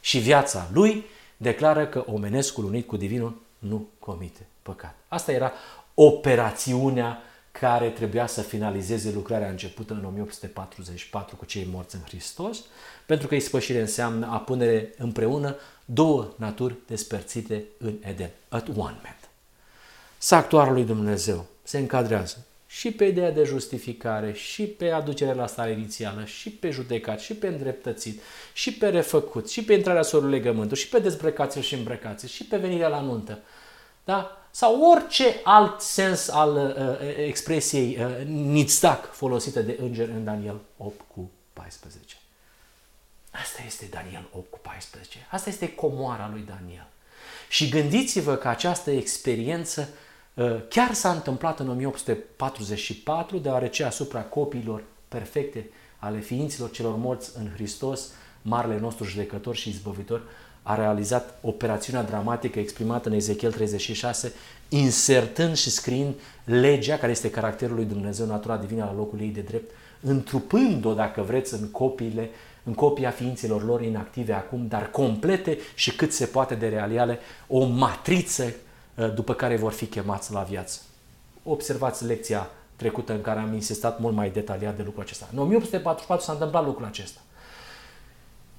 și 0.00 0.18
viața 0.18 0.68
lui 0.72 1.04
declară 1.36 1.86
că 1.86 2.04
omenescul 2.06 2.64
unit 2.64 2.86
cu 2.86 2.96
divinul 2.96 3.42
nu 3.58 3.88
comite 3.98 4.46
păcat. 4.62 4.94
Asta 5.08 5.32
era 5.32 5.52
operațiunea 5.94 7.22
care 7.52 7.88
trebuia 7.88 8.26
să 8.26 8.42
finalizeze 8.42 9.10
lucrarea 9.14 9.48
începută 9.48 9.92
în 9.92 10.04
1844 10.04 11.36
cu 11.36 11.44
cei 11.44 11.68
morți 11.72 11.94
în 11.94 12.02
Hristos, 12.04 12.58
pentru 13.06 13.26
că 13.26 13.34
ispășire 13.34 13.80
înseamnă 13.80 14.28
a 14.30 14.36
pune 14.36 14.88
împreună 14.96 15.56
două 15.84 16.32
naturi 16.36 16.76
despărțite 16.86 17.64
în 17.78 17.94
Eden, 18.00 18.30
at 18.48 18.68
one 18.68 19.00
man. 19.02 19.18
Sactuarul 20.18 20.72
lui 20.72 20.84
Dumnezeu 20.84 21.46
se 21.70 21.78
încadrează 21.78 22.46
și 22.66 22.90
pe 22.90 23.04
ideea 23.04 23.30
de 23.30 23.44
justificare, 23.44 24.32
și 24.32 24.62
pe 24.64 24.90
aducerea 24.90 25.34
la 25.34 25.46
stare 25.46 25.70
inițială, 25.70 26.24
și 26.24 26.50
pe 26.50 26.70
judecat, 26.70 27.20
și 27.20 27.34
pe 27.34 27.46
îndreptățit, 27.46 28.20
și 28.52 28.72
pe 28.72 28.88
refăcut, 28.88 29.50
și 29.50 29.64
pe 29.64 29.72
intrarea 29.72 30.02
sorului 30.02 30.38
legământul, 30.38 30.76
și 30.76 30.88
pe 30.88 30.98
dezbrăcație 30.98 31.60
și 31.60 31.74
îmbrăcație, 31.74 32.28
și 32.28 32.44
pe 32.44 32.56
venirea 32.56 32.88
la 32.88 33.00
nuntă. 33.00 33.38
Da? 34.04 34.46
Sau 34.50 34.90
orice 34.90 35.40
alt 35.44 35.80
sens 35.80 36.28
al 36.28 36.54
uh, 36.56 37.24
expresiei 37.26 37.98
uh, 38.00 38.26
nitzdac 38.26 39.12
folosită 39.12 39.60
de 39.60 39.78
înger 39.80 40.08
în 40.08 40.24
Daniel 40.24 40.60
8 40.76 41.00
cu 41.14 41.30
14. 41.52 42.16
Asta 43.30 43.62
este 43.66 43.88
Daniel 43.90 44.28
8 44.32 44.50
cu 44.50 44.58
14. 44.58 45.26
Asta 45.30 45.48
este 45.48 45.74
comoara 45.74 46.30
lui 46.32 46.44
Daniel. 46.46 46.86
Și 47.48 47.68
gândiți-vă 47.68 48.36
că 48.36 48.48
această 48.48 48.90
experiență 48.90 49.88
uh, 49.90 50.08
chiar 50.68 50.92
s-a 50.92 51.10
întâmplat 51.10 51.60
în 51.60 51.68
1844, 51.68 53.38
deoarece 53.38 53.84
asupra 53.84 54.20
copiilor 54.20 54.82
perfecte 55.08 55.70
ale 55.98 56.18
ființilor 56.18 56.70
celor 56.70 56.96
morți 56.96 57.30
în 57.38 57.50
Hristos, 57.54 58.08
marele 58.42 58.78
nostru 58.78 59.04
judecător 59.04 59.54
și 59.54 59.68
izbăvitor, 59.68 60.22
a 60.62 60.74
realizat 60.74 61.38
operațiunea 61.42 62.02
dramatică 62.02 62.58
exprimată 62.58 63.08
în 63.08 63.14
Ezechiel 63.14 63.52
36, 63.52 64.32
insertând 64.68 65.56
și 65.56 65.70
scriind 65.70 66.14
legea, 66.44 66.96
care 66.96 67.12
este 67.12 67.30
caracterul 67.30 67.74
lui 67.74 67.84
Dumnezeu, 67.84 68.26
natura 68.26 68.56
divină 68.56 68.84
la 68.84 68.94
locul 68.94 69.20
ei 69.20 69.28
de 69.28 69.40
drept, 69.40 69.70
întrupând-o, 70.00 70.94
dacă 70.94 71.22
vreți, 71.22 71.54
în 71.54 71.70
copiile, 71.70 72.30
în 72.62 72.74
copia 72.74 73.10
ființelor 73.10 73.64
lor 73.64 73.82
inactive 73.82 74.32
acum, 74.32 74.66
dar 74.68 74.90
complete 74.90 75.58
și 75.74 75.96
cât 75.96 76.12
se 76.12 76.24
poate 76.24 76.54
de 76.54 76.68
realiale, 76.68 77.18
o 77.46 77.64
matriță 77.64 78.44
uh, 78.44 78.52
după 79.08 79.34
care 79.34 79.56
vor 79.56 79.72
fi 79.72 79.86
chemați 79.86 80.32
la 80.32 80.42
viață. 80.42 80.80
Observați 81.42 82.04
lecția 82.04 82.50
trecută 82.76 83.12
în 83.12 83.20
care 83.20 83.40
am 83.40 83.54
insistat 83.54 84.00
mult 84.00 84.14
mai 84.14 84.30
detaliat 84.30 84.76
de 84.76 84.82
lucrul 84.82 85.02
acesta. 85.02 85.28
În 85.32 85.38
1844 85.38 86.24
s-a 86.24 86.32
întâmplat 86.32 86.64
lucrul 86.64 86.86
acesta. 86.86 87.20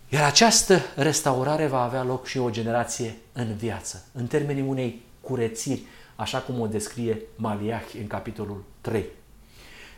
Iar 0.09 0.23
această 0.23 0.81
restaurare 0.95 1.67
va 1.67 1.83
avea 1.83 2.03
loc 2.03 2.25
și 2.25 2.37
o 2.37 2.49
generație 2.49 3.17
în 3.33 3.55
viață, 3.55 4.03
în 4.11 4.27
termenii 4.27 4.63
unei 4.67 5.01
curățiri, 5.21 5.81
așa 6.15 6.37
cum 6.37 6.59
o 6.59 6.67
descrie 6.67 7.21
Maliah 7.35 7.83
în 7.99 8.07
capitolul 8.07 8.63
3. 8.81 9.05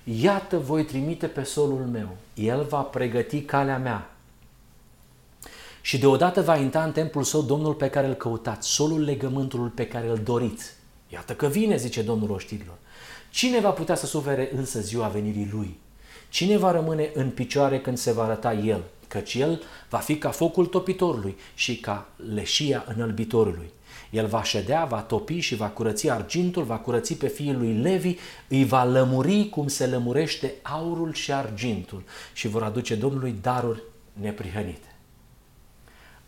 Iată, 0.04 0.58
voi 0.58 0.86
trimite 0.86 1.28
pe 1.28 1.44
solul 1.44 1.86
meu, 1.92 2.08
el 2.34 2.64
va 2.64 2.82
pregăti 2.82 3.42
calea 3.42 3.78
mea. 3.78 4.13
Și 5.86 5.98
deodată 5.98 6.42
va 6.42 6.58
intra 6.58 6.84
în 6.84 6.92
templul 6.92 7.24
său 7.24 7.42
Domnul 7.42 7.74
pe 7.74 7.90
care 7.90 8.08
îl 8.08 8.14
căutați, 8.14 8.70
solul 8.70 9.04
legământului 9.04 9.72
pe 9.76 9.88
care 9.88 10.10
îl 10.10 10.20
doriți. 10.24 10.72
Iată 11.08 11.34
că 11.34 11.48
vine, 11.48 11.78
zice 11.78 12.02
Domnul 12.02 12.32
oștirilor. 12.32 12.78
Cine 13.30 13.60
va 13.60 13.70
putea 13.70 13.96
să 13.96 14.06
sufere 14.06 14.50
însă 14.56 14.80
ziua 14.80 15.08
venirii 15.08 15.50
lui? 15.52 15.80
Cine 16.30 16.58
va 16.58 16.72
rămâne 16.72 17.12
în 17.14 17.30
picioare 17.30 17.80
când 17.82 17.98
se 17.98 18.12
va 18.12 18.24
arăta 18.24 18.54
el? 18.54 18.84
căci 19.14 19.34
el 19.34 19.62
va 19.90 19.98
fi 19.98 20.18
ca 20.18 20.30
focul 20.30 20.66
topitorului 20.66 21.38
și 21.54 21.78
ca 21.78 22.08
leșia 22.34 22.86
înălbitorului. 22.96 23.70
El 24.10 24.28
va 24.28 24.44
ședea, 24.44 24.86
va 24.86 25.02
topi 25.02 25.40
și 25.40 25.56
va 25.56 25.68
curăți 25.68 26.10
argintul, 26.10 26.64
va 26.64 26.78
curăți 26.78 27.14
pe 27.14 27.28
fiul 27.28 27.58
lui 27.58 27.74
Levi, 27.74 28.16
îi 28.48 28.66
va 28.66 28.84
lămuri 28.84 29.50
cum 29.50 29.68
se 29.68 29.88
lămurește 29.88 30.54
aurul 30.62 31.14
și 31.14 31.34
argintul 31.34 32.04
și 32.34 32.48
vor 32.48 32.64
aduce 32.64 32.96
Domnului 32.96 33.36
daruri 33.42 33.84
neprihănite. 34.14 34.93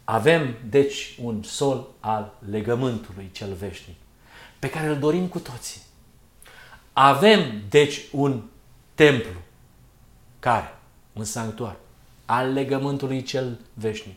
Avem, 0.05 0.55
deci, 0.69 1.17
un 1.21 1.43
sol 1.43 1.87
al 1.99 2.37
legământului 2.49 3.29
cel 3.31 3.53
veșnic, 3.53 3.95
pe 4.59 4.69
care 4.69 4.87
îl 4.87 4.99
dorim 4.99 5.27
cu 5.27 5.39
toții. 5.39 5.81
Avem, 6.93 7.61
deci, 7.69 8.01
un 8.11 8.41
templu. 8.95 9.39
Care? 10.39 10.77
Un 11.13 11.23
sanctuar 11.23 11.75
al 12.25 12.53
legământului 12.53 13.23
cel 13.23 13.59
veșnic. 13.73 14.15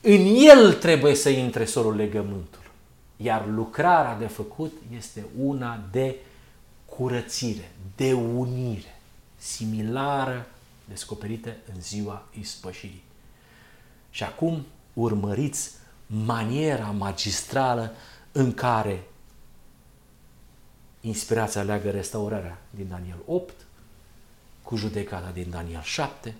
În 0.00 0.26
el 0.36 0.72
trebuie 0.72 1.14
să 1.14 1.28
intre 1.28 1.64
solul 1.64 1.94
legământul. 1.96 2.62
Iar 3.16 3.46
lucrarea 3.46 4.16
de 4.16 4.26
făcut 4.26 4.72
este 4.96 5.24
una 5.38 5.80
de 5.90 6.16
curățire, 6.84 7.70
de 7.96 8.12
unire, 8.12 9.00
similară 9.36 10.46
descoperită 10.84 11.56
în 11.74 11.80
ziua 11.80 12.26
ispășirii. 12.38 13.02
Și 14.10 14.24
acum 14.24 14.66
urmăriți 14.92 15.70
maniera 16.06 16.90
magistrală 16.90 17.92
în 18.32 18.54
care 18.54 19.02
inspirația 21.00 21.62
leagă 21.62 21.90
restaurarea 21.90 22.58
din 22.70 22.88
Daniel 22.88 23.18
8 23.26 23.54
cu 24.62 24.76
judecata 24.76 25.30
din 25.30 25.50
Daniel 25.50 25.82
7 25.82 26.34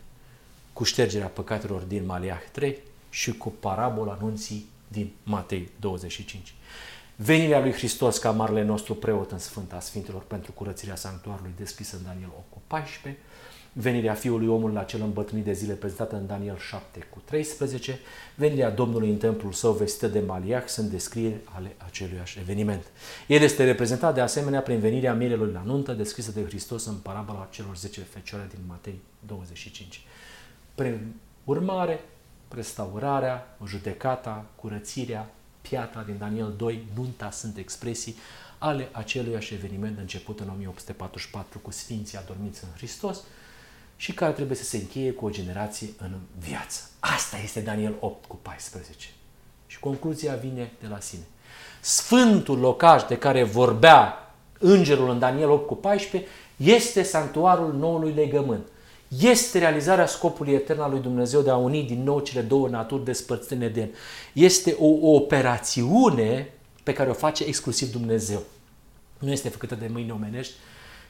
cu 0.73 0.85
ștergerea 0.85 1.27
păcatelor 1.27 1.83
din 1.83 2.07
Maliah 2.07 2.43
3 2.53 2.79
și 3.11 3.33
cu 3.33 3.49
parabola 3.49 4.13
anunții 4.13 4.67
din 4.89 5.13
Matei 5.23 5.71
25. 5.81 6.55
Venirea 7.17 7.61
lui 7.61 7.73
Hristos 7.73 8.19
ca 8.19 8.31
marele 8.31 8.63
nostru 8.63 8.95
preot 8.95 9.31
în 9.31 9.39
Sfânta 9.39 9.81
Sfintelor 9.81 10.23
pentru 10.23 10.53
curățirea 10.53 10.97
sanctuarului 10.97 11.53
deschisă 11.57 11.97
în 11.97 12.03
Daniel 12.05 12.29
8 12.29 12.45
cu 12.51 12.63
14, 12.67 13.23
venirea 13.81 14.15
Fiului 14.15 14.49
Omului 14.49 14.75
la 14.75 14.83
cel 14.83 15.01
îmbătrânit 15.01 15.45
de 15.45 15.53
zile 15.53 15.73
prezentată 15.73 16.17
în 16.17 16.27
Daniel 16.27 16.57
7 16.57 17.07
cu 17.11 17.23
13, 17.25 17.99
venirea 18.35 18.71
Domnului 18.71 19.11
în 19.11 19.17
templul 19.17 19.53
său 19.53 19.73
vestită 19.73 20.09
de 20.09 20.21
Maliah 20.21 20.65
sunt 20.67 20.91
descrieri 20.91 21.41
ale 21.45 21.75
aceluiași 21.87 22.39
eveniment. 22.39 22.85
El 23.27 23.43
este 23.43 23.65
reprezentat 23.65 24.15
de 24.15 24.21
asemenea 24.21 24.61
prin 24.61 24.79
venirea 24.79 25.15
mirelui 25.15 25.53
la 25.53 25.63
nuntă 25.65 25.93
descrisă 25.93 26.31
de 26.31 26.45
Hristos 26.45 26.87
în 26.87 26.95
parabola 26.95 27.49
celor 27.51 27.77
10 27.77 28.01
fecioare 28.01 28.47
din 28.51 28.61
Matei 28.67 29.01
25. 29.27 30.03
Prin 30.75 31.15
urmare, 31.45 32.01
restaurarea, 32.55 33.57
judecata, 33.67 34.45
curățirea, 34.57 35.31
piatra 35.61 36.03
din 36.03 36.17
Daniel 36.19 36.55
2, 36.57 36.87
nunta 36.95 37.31
sunt 37.31 37.57
expresii 37.57 38.15
ale 38.59 38.89
aceluiași 38.93 39.55
eveniment 39.55 39.99
început 39.99 40.41
în 40.41 40.49
1844 40.49 41.59
cu 41.59 41.71
Sfinții 41.71 42.19
adormiți 42.19 42.65
în 42.65 42.71
Hristos 42.77 43.23
și 44.01 44.13
care 44.13 44.33
trebuie 44.33 44.57
să 44.57 44.65
se 44.65 44.77
încheie 44.77 45.13
cu 45.13 45.27
o 45.27 45.31
generație 45.31 45.89
în 45.99 46.11
viață. 46.39 46.81
Asta 47.01 47.37
este 47.45 47.61
Daniel 47.61 47.95
8 48.01 48.25
cu 48.25 48.39
14. 48.43 49.09
Și 49.67 49.79
concluzia 49.79 50.35
vine 50.35 50.73
de 50.81 50.87
la 50.91 51.01
sine. 51.01 51.23
Sfântul 51.81 52.59
locaș 52.59 53.03
de 53.03 53.19
care 53.19 53.43
vorbea 53.43 54.33
îngerul 54.59 55.11
în 55.11 55.19
Daniel 55.19 55.51
8 55.51 55.67
cu 55.67 55.75
14 55.75 56.31
este 56.57 57.03
sanctuarul 57.03 57.75
noului 57.75 58.13
legământ 58.13 58.67
este 59.09 59.59
realizarea 59.59 60.07
scopului 60.07 60.53
etern 60.53 60.81
al 60.81 60.91
lui 60.91 61.01
Dumnezeu 61.01 61.41
de 61.41 61.51
a 61.51 61.57
uni 61.57 61.83
din 61.83 62.03
nou 62.03 62.21
cele 62.21 62.41
două 62.41 62.69
naturi 62.69 63.05
despărțite 63.05 63.55
în 63.55 63.61
Eden. 63.61 63.91
Este 64.33 64.77
o, 64.79 64.87
o 64.87 65.15
operațiune 65.15 66.53
pe 66.83 66.93
care 66.93 67.11
o 67.11 67.13
face 67.13 67.45
exclusiv 67.45 67.93
Dumnezeu. 67.93 68.43
Nu 69.19 69.31
este 69.31 69.49
făcută 69.49 69.75
de 69.75 69.89
mâini 69.93 70.11
omenești 70.11 70.55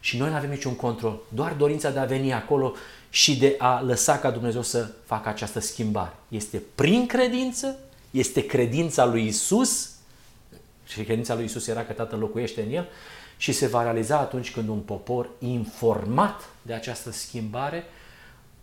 și 0.01 0.17
noi 0.17 0.29
nu 0.29 0.35
avem 0.35 0.51
niciun 0.51 0.77
control. 0.77 1.21
Doar 1.29 1.53
dorința 1.53 1.91
de 1.91 1.99
a 1.99 2.05
veni 2.05 2.33
acolo 2.33 2.75
și 3.11 3.39
de 3.39 3.55
a 3.59 3.81
lăsa 3.81 4.19
ca 4.19 4.31
Dumnezeu 4.31 4.63
să 4.63 4.91
facă 5.05 5.29
această 5.29 5.61
schimbare. 5.61 6.13
Este 6.29 6.63
prin 6.75 7.07
credință, 7.07 7.79
este 8.11 8.47
credința 8.47 9.05
lui 9.05 9.27
Isus 9.27 9.91
și 10.87 11.03
credința 11.03 11.35
lui 11.35 11.45
Isus 11.45 11.67
era 11.67 11.85
că 11.85 11.93
Tatăl 11.93 12.19
locuiește 12.19 12.63
în 12.63 12.73
el 12.73 12.89
și 13.37 13.53
se 13.53 13.67
va 13.67 13.83
realiza 13.83 14.19
atunci 14.19 14.51
când 14.51 14.69
un 14.69 14.81
popor 14.81 15.29
informat 15.39 16.49
de 16.63 16.73
această 16.73 17.11
schimbare 17.11 17.85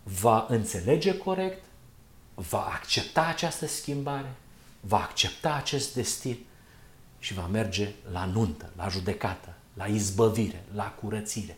va 0.02 0.46
înțelege 0.48 1.16
corect, 1.16 1.64
va 2.34 2.70
accepta 2.74 3.26
această 3.26 3.66
schimbare, 3.66 4.32
va 4.80 4.96
accepta 4.96 5.54
acest 5.54 5.94
destin 5.94 6.38
și 7.18 7.34
va 7.34 7.46
merge 7.46 7.92
la 8.12 8.24
nuntă, 8.24 8.70
la 8.76 8.88
judecată, 8.88 9.54
la 9.76 9.86
izbăvire, 9.86 10.64
la 10.74 10.94
curățire, 11.00 11.56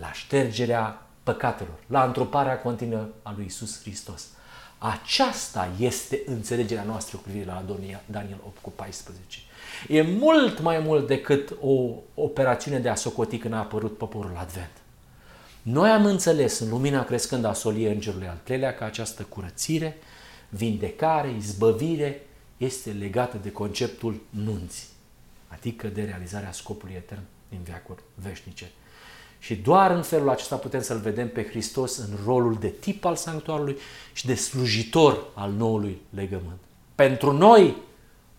la 0.00 0.12
ștergerea 0.12 1.06
păcatelor, 1.22 1.78
la 1.86 2.04
întruparea 2.04 2.58
continuă 2.58 3.06
a 3.22 3.32
lui 3.36 3.44
Isus 3.44 3.80
Hristos. 3.80 4.28
Aceasta 4.78 5.70
este 5.78 6.22
înțelegerea 6.26 6.82
noastră 6.82 7.16
cu 7.16 7.22
privire 7.22 7.44
la 7.44 7.64
Daniel 8.06 8.38
8 8.46 8.58
cu 8.60 8.70
14. 8.70 9.38
E 9.88 10.02
mult 10.02 10.60
mai 10.60 10.78
mult 10.78 11.06
decât 11.06 11.56
o 11.60 11.90
operațiune 12.14 12.78
de 12.78 12.88
a 12.88 12.94
socoti 12.94 13.38
când 13.38 13.54
a 13.54 13.58
apărut 13.58 13.96
poporul 13.96 14.36
Advent. 14.38 14.70
Noi 15.62 15.90
am 15.90 16.04
înțeles 16.04 16.58
în 16.58 16.68
lumina 16.68 17.04
crescând 17.04 17.44
a 17.44 17.52
soliei 17.52 17.92
Îngerului 17.92 18.26
al 18.26 18.38
treilea 18.42 18.74
că 18.74 18.84
această 18.84 19.22
curățire, 19.22 19.96
vindecare, 20.48 21.34
izbăvire 21.36 22.22
este 22.56 22.90
legată 22.90 23.36
de 23.42 23.52
conceptul 23.52 24.20
nunții, 24.30 24.88
adică 25.48 25.86
de 25.86 26.02
realizarea 26.02 26.52
scopului 26.52 26.94
etern 26.94 27.22
din 27.48 27.60
veacuri 27.62 28.02
veșnice. 28.14 28.70
Și 29.38 29.56
doar 29.56 29.90
în 29.90 30.02
felul 30.02 30.28
acesta 30.28 30.56
putem 30.56 30.82
să-L 30.82 30.98
vedem 30.98 31.28
pe 31.28 31.44
Hristos 31.44 31.96
în 31.96 32.08
rolul 32.24 32.54
de 32.54 32.68
tip 32.68 33.04
al 33.04 33.16
sanctuarului 33.16 33.76
și 34.12 34.26
de 34.26 34.34
slujitor 34.34 35.24
al 35.34 35.52
noului 35.52 36.00
legământ. 36.10 36.58
Pentru 36.94 37.32
noi, 37.32 37.76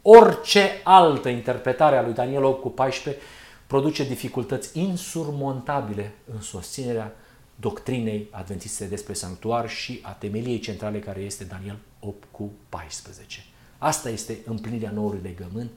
orice 0.01 0.69
altă 0.83 1.29
interpretare 1.29 1.97
a 1.97 2.01
lui 2.01 2.13
Daniel 2.13 2.43
8 2.43 2.61
cu 2.61 2.69
14 2.69 3.23
produce 3.67 4.03
dificultăți 4.03 4.79
insurmontabile 4.79 6.13
în 6.33 6.41
susținerea 6.41 7.15
doctrinei 7.55 8.27
adventiste 8.31 8.85
despre 8.85 9.13
sanctuar 9.13 9.69
și 9.69 9.99
a 10.03 10.11
temeliei 10.11 10.59
centrale 10.59 10.99
care 10.99 11.19
este 11.19 11.43
Daniel 11.43 11.77
8 11.99 12.23
cu 12.31 12.51
14. 12.69 13.45
Asta 13.77 14.09
este 14.09 14.37
împlinirea 14.45 14.91
noului 14.91 15.19
legământ, 15.23 15.71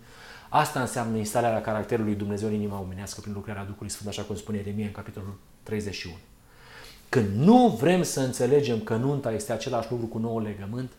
Asta 0.54 0.80
înseamnă 0.80 1.16
instalarea 1.16 1.60
caracterului 1.60 2.14
Dumnezeu 2.14 2.48
în 2.48 2.54
inima 2.54 2.80
omenească 2.80 3.20
prin 3.20 3.32
lucrarea 3.32 3.64
Duhului 3.64 3.90
Sfânt, 3.90 4.08
așa 4.08 4.22
cum 4.22 4.36
spune 4.36 4.58
Eremia 4.58 4.86
în 4.86 4.92
capitolul 4.92 5.38
31. 5.62 6.16
Când 7.08 7.34
nu 7.34 7.68
vrem 7.68 8.02
să 8.02 8.20
înțelegem 8.20 8.80
că 8.80 8.96
nunta 8.96 9.32
este 9.32 9.52
același 9.52 9.90
lucru 9.90 10.06
cu 10.06 10.18
nouă 10.18 10.40
legământ, 10.40 10.90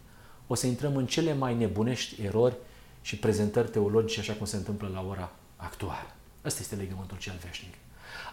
o 0.48 0.56
să 0.56 0.68
intrăm 0.68 0.96
în 0.96 1.06
cele 1.06 1.34
mai 1.34 1.56
nebunești 1.56 2.22
erori 2.22 2.56
și 3.02 3.18
prezentări 3.18 3.70
teologice, 3.70 4.20
așa 4.20 4.34
cum 4.34 4.46
se 4.46 4.56
întâmplă 4.56 4.89
la 4.94 5.06
ora 5.10 5.32
actuală. 5.56 6.13
Ăsta 6.46 6.60
este 6.62 6.76
legământul 6.76 7.18
cel 7.18 7.36
veșnic. 7.46 7.74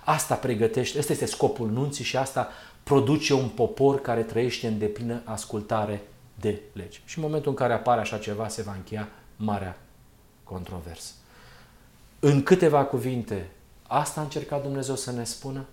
Asta 0.05 0.35
pregătește, 0.35 0.99
ăsta 0.99 1.13
este 1.13 1.27
scopul 1.27 1.71
nunții 1.71 2.05
și 2.05 2.17
asta 2.17 2.49
produce 2.83 3.35
un 3.35 3.49
popor 3.49 4.01
care 4.01 4.23
trăiește 4.23 4.67
în 4.67 4.79
deplină 4.79 5.23
ascultare 5.25 6.03
de 6.35 6.61
legi. 6.73 7.03
Și 7.05 7.19
în 7.19 7.25
momentul 7.25 7.51
în 7.51 7.57
care 7.57 7.73
apare 7.73 8.01
așa 8.01 8.19
ceva, 8.19 8.49
se 8.49 8.63
va 8.63 8.73
încheia 8.73 9.09
marea 9.37 9.79
controvers. 10.51 11.15
În 12.19 12.43
câteva 12.43 12.85
cuvinte, 12.85 13.51
asta 13.87 14.21
a 14.21 14.23
încercat 14.23 14.63
Dumnezeu 14.63 14.97
să 14.97 15.13
ne 15.13 15.25
spună? 15.25 15.65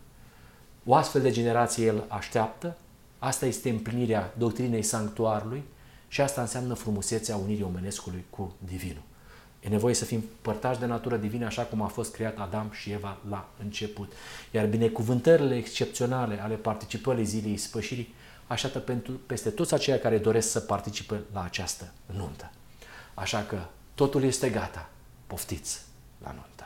O 0.86 0.96
astfel 0.96 1.22
de 1.22 1.32
generație 1.32 1.86
El 1.86 2.04
așteaptă? 2.08 2.78
Asta 3.20 3.46
este 3.46 3.70
împlinirea 3.70 4.34
doctrinei 4.38 4.84
sanctuarului 4.84 5.64
și 6.08 6.22
asta 6.22 6.42
înseamnă 6.42 6.74
frumusețea 6.74 7.36
unirii 7.36 7.64
omenescului 7.64 8.26
cu 8.30 8.54
Divinul. 8.58 9.02
E 9.60 9.68
nevoie 9.68 9.94
să 9.94 10.06
fim 10.06 10.24
părtași 10.42 10.80
de 10.80 10.86
natură 10.86 11.18
divină 11.18 11.46
așa 11.46 11.64
cum 11.64 11.82
a 11.82 11.88
fost 11.88 12.14
creat 12.14 12.38
Adam 12.40 12.70
și 12.72 12.92
Eva 12.92 13.18
la 13.30 13.50
început. 13.64 14.12
Iar 14.52 14.66
binecuvântările 14.66 15.56
excepționale 15.56 16.42
ale 16.42 16.56
participării 16.56 17.26
zilei 17.26 17.58
spășirii 17.58 18.14
așteaptă 18.48 18.80
pentru, 18.80 19.12
peste 19.12 19.50
toți 19.50 19.74
aceia 19.74 20.00
care 20.00 20.18
doresc 20.18 20.50
să 20.52 20.60
participe 20.60 21.22
la 21.34 21.44
această 21.44 21.92
nuntă. 22.06 22.52
Așa 23.14 23.44
că 23.44 23.58
Totul 23.98 24.24
este 24.24 24.50
gata. 24.50 24.90
Poftiți 25.28 25.82
la 26.24 26.32
nuntă. 26.32 26.57